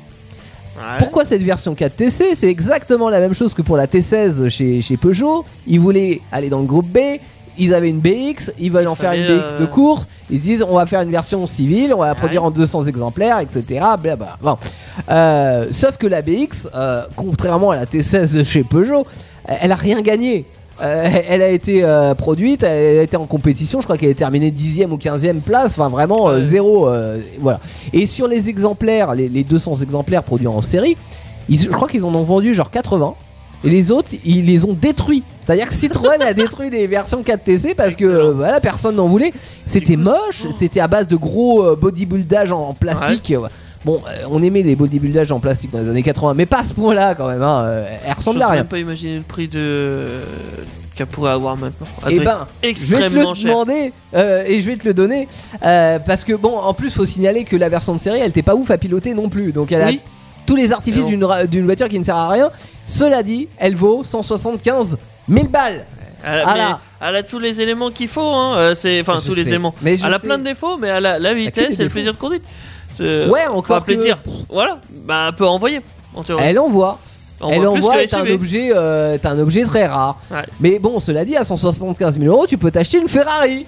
[0.99, 4.81] Pourquoi cette version 4 TC C'est exactement la même chose que pour la T16 chez,
[4.81, 5.45] chez Peugeot.
[5.67, 7.19] Ils voulaient aller dans le groupe B,
[7.57, 10.07] ils avaient une BX, ils veulent en faire une BX euh, de course.
[10.29, 12.83] Ils se disent on va faire une version civile, on va la produire en 200
[12.85, 13.85] exemplaires, etc.
[14.41, 14.57] Bon.
[15.09, 19.05] Euh, sauf que la BX, euh, contrairement à la T16 de chez Peugeot,
[19.49, 20.45] euh, elle a rien gagné.
[20.81, 24.13] Euh, elle a été euh, produite, elle a été en compétition, je crois qu'elle est
[24.13, 26.89] terminée 10ème ou 15ème place, enfin vraiment euh, zéro.
[27.39, 27.59] voilà.
[27.93, 30.95] Et sur les exemplaires, les, les 200 exemplaires produits en série,
[31.49, 33.13] ils- je crois qu'ils en ont vendu genre 80.
[33.65, 35.21] Et les autres, ils les ont détruits.
[35.45, 39.33] C'est-à-dire que Citroën a détruit des versions 4TC parce que euh, voilà, personne n'en voulait.
[39.65, 43.33] C'était moche, c'était à base de gros bodybuildage en, en plastique.
[43.85, 46.63] Bon, euh, on aimait les bodybuildages en plastique dans les années 80, mais pas à
[46.65, 47.41] ce point-là quand même.
[47.41, 47.61] Hein.
[47.63, 48.57] euh, Elle ressemble à rien.
[48.57, 50.19] même pas imaginer le prix de
[50.95, 51.87] qu'elle pourrait avoir maintenant.
[52.09, 53.33] Eh Elle ben, Je vais te le cher.
[53.45, 55.29] demander euh, et je vais te le donner
[55.65, 58.41] euh, parce que bon, en plus, faut signaler que la version de série, elle était
[58.41, 59.53] pas ouf à piloter non plus.
[59.53, 60.01] Donc elle Oui.
[60.03, 60.09] a
[60.45, 62.49] tous les artifices d'une voiture qui ne sert à rien.
[62.85, 64.97] Cela dit, elle vaut 175
[65.29, 65.85] 000 balles.
[66.21, 66.79] Elle a, Ah mais là.
[67.01, 68.57] elle a tous les éléments qu'il faut, hein.
[68.57, 69.73] euh, c'est enfin Je tous les éléments.
[69.81, 70.27] Mais je elle a sais.
[70.27, 72.43] plein de défauts, mais elle a la vitesse et le plaisir de conduite.
[72.99, 74.19] Ouais, encore que- plaisir.
[74.49, 75.81] Voilà, bah peut envoyer.
[76.15, 76.43] En théorie.
[76.45, 76.97] Elle envoie.
[77.49, 78.33] Elle envoie que est un SUV.
[78.33, 80.19] objet, euh, est un objet très rare.
[80.29, 80.43] Ouais.
[80.59, 83.65] Mais bon, cela dit, à 175 000 euros, tu peux t'acheter une Ferrari.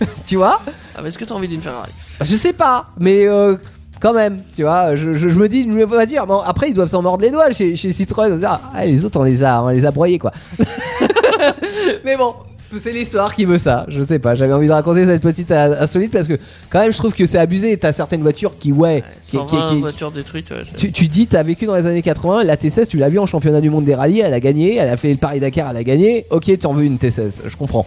[0.26, 0.62] tu vois
[0.96, 1.90] Ah, mais est-ce que t'as envie d'une Ferrari?
[2.22, 3.56] Je sais pas, mais euh,
[4.00, 6.26] quand même, tu vois, je, je- je me dis une voiture.
[6.26, 8.34] Bon, après, ils doivent s'en mordre les doigts chez, chez Citroën.
[8.38, 10.32] Dire, Ah, les autres, on les a, on les a broyés, quoi.
[12.04, 12.34] mais bon.
[12.78, 14.34] C'est l'histoire qui veut ça, je sais pas.
[14.36, 16.38] J'avais envie de raconter cette petite insolite parce que,
[16.70, 17.76] quand même, je trouve que c'est abusé.
[17.76, 20.50] T'as certaines voitures qui, ouais, qui- 120 qui- qui- voitures détruites.
[20.50, 23.18] ouais, tu, tu dis, t'as vécu dans les années 80, la T16, tu l'as vu
[23.18, 25.76] en championnat du monde des rallyes, elle a gagné, elle a fait le Paris-Dakar, elle
[25.78, 26.26] a gagné.
[26.30, 27.84] Ok, t'en veux une T16, je comprends.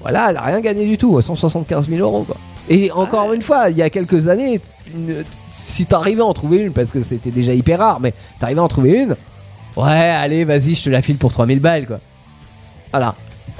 [0.00, 2.36] Voilà, elle a rien gagné du tout, 175 000 euros quoi.
[2.70, 4.60] Et encore une fois, il y a quelques années,
[4.94, 8.60] une- si t'arrivais à en trouver une, parce que c'était déjà hyper rare, mais t'arrivais
[8.60, 9.14] à en trouver une,
[9.76, 12.00] ouais, allez, vas-y, je te la file pour 3000 balles quoi.
[12.90, 13.14] Voilà.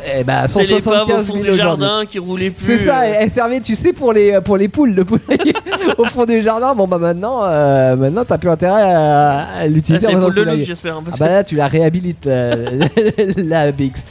[0.04, 1.56] Et bah, C'est les paves au 175 fond 000 du aujourd'hui.
[1.62, 2.64] jardin qui roulaient plus.
[2.66, 5.54] C'est ça, elle servait, tu sais, pour les, pour les poules de poulailler
[5.98, 6.74] au fond du jardin.
[6.74, 10.44] Bon, bah maintenant, euh, maintenant t'as plus intérêt à, à ah, l'utiliser c'est pour le
[10.44, 10.96] le j'espère.
[10.96, 12.80] hein, Ah bah là, tu la réhabilites, euh,
[13.36, 14.02] la BX.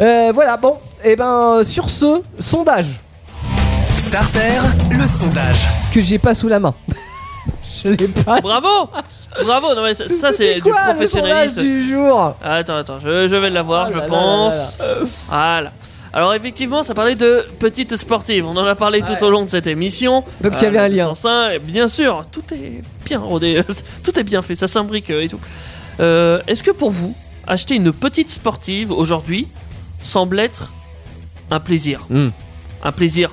[0.00, 2.86] Euh, voilà, bon, et ben sur ce, sondage
[3.96, 4.60] Starter,
[4.90, 5.66] le sondage.
[5.92, 6.74] que j'ai pas sous la main.
[7.62, 8.40] Je l'ai pas.
[8.40, 8.90] Bravo
[9.44, 11.60] Bravo Non, mais ça, ça, c'est du quoi le professionnalisme.
[11.60, 12.34] du jour?
[12.42, 14.78] Attends, attends, je, je vais l'avoir, Ah je là là pense.
[14.78, 14.94] là là
[15.28, 15.72] Voilà.
[16.12, 18.46] Alors effectivement, ça parlait de petites sportives.
[18.46, 19.16] On en a parlé Ouais.
[19.18, 20.24] tout au long de cette émission.
[20.40, 21.04] Donc, il y avait un lien.
[21.04, 23.62] 205, et bien sûr, tout est bien rodé,
[24.02, 25.38] tout est bien fait, ça s'imbrique euh, et tout.
[26.00, 27.14] Euh, Est-ce que pour vous,
[27.46, 29.48] acheter une petite sportive aujourd'hui
[30.02, 30.72] semble être
[31.50, 32.06] un plaisir?
[32.08, 32.28] Hmm.
[32.82, 33.30] Un plaisir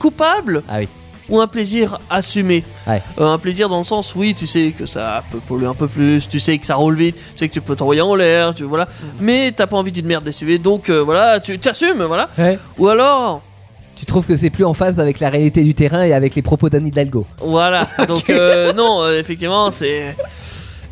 [0.00, 0.62] coupable?
[0.68, 0.88] Ah oui.
[1.28, 3.02] Ou un plaisir assumé Ouais.
[3.20, 5.88] Euh, Un plaisir dans le sens, oui, tu sais que ça peut polluer un peu
[5.88, 8.54] plus, tu sais que ça roule vite, tu sais que tu peux t'envoyer en l'air,
[8.54, 8.86] tu voilà.
[9.20, 12.28] Mais t'as pas envie d'une merde d'essuver, donc euh, voilà, tu t'assumes, voilà.
[12.38, 12.58] Ouais.
[12.78, 13.42] Ou alors,
[13.96, 16.42] Tu trouves que c'est plus en phase avec la réalité du terrain et avec les
[16.42, 17.88] propos d'Anne Hidalgo voilà.
[18.08, 20.14] Donc euh, non, euh, effectivement, c'est.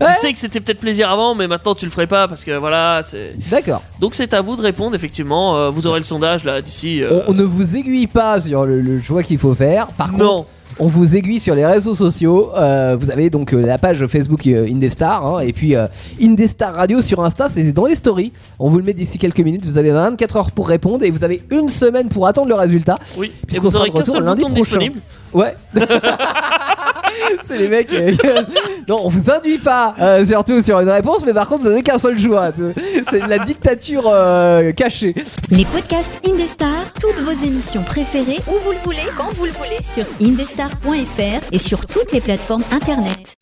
[0.00, 0.06] Ouais.
[0.14, 2.56] Tu sais que c'était peut-être plaisir avant, mais maintenant tu le ferais pas parce que
[2.56, 3.34] voilà, c'est.
[3.50, 3.82] D'accord.
[4.00, 5.56] Donc c'est à vous de répondre, effectivement.
[5.56, 7.02] euh, vous aurez le sondage là d'ici.
[7.02, 9.86] euh, On, on ne vous aiguille pas sur le, le choix qu'il faut faire.
[9.88, 10.38] Par Non.
[10.38, 10.48] contre,
[10.80, 12.50] on vous aiguille sur les réseaux sociaux.
[12.56, 15.86] Euh, vous avez donc euh, la page Facebook euh, Indestar hein, et puis euh,
[16.20, 18.32] Indestar Radio sur Insta, c'est dans les stories.
[18.58, 19.64] On vous le met d'ici quelques minutes.
[19.64, 22.96] Vous avez 24 heures pour répondre et vous avez une semaine pour attendre le résultat.
[23.16, 24.62] Oui, et Puisqu'on vous sera aurez de qu'un retour seul lundi bouton prochain.
[24.78, 25.00] disponible.
[25.34, 25.56] Ouais.
[27.42, 27.92] c'est les mecs.
[27.92, 28.12] euh,
[28.88, 31.82] non, on vous induit pas euh, surtout sur une réponse, mais par contre, vous avez
[31.82, 32.50] qu'un seul choix.
[33.10, 35.14] C'est de la dictature euh, cachée.
[35.50, 39.78] Les podcasts Indestar, toutes vos émissions préférées, où vous le voulez, quand vous le voulez,
[39.82, 43.34] sur indestar.fr et sur toutes les plateformes internet.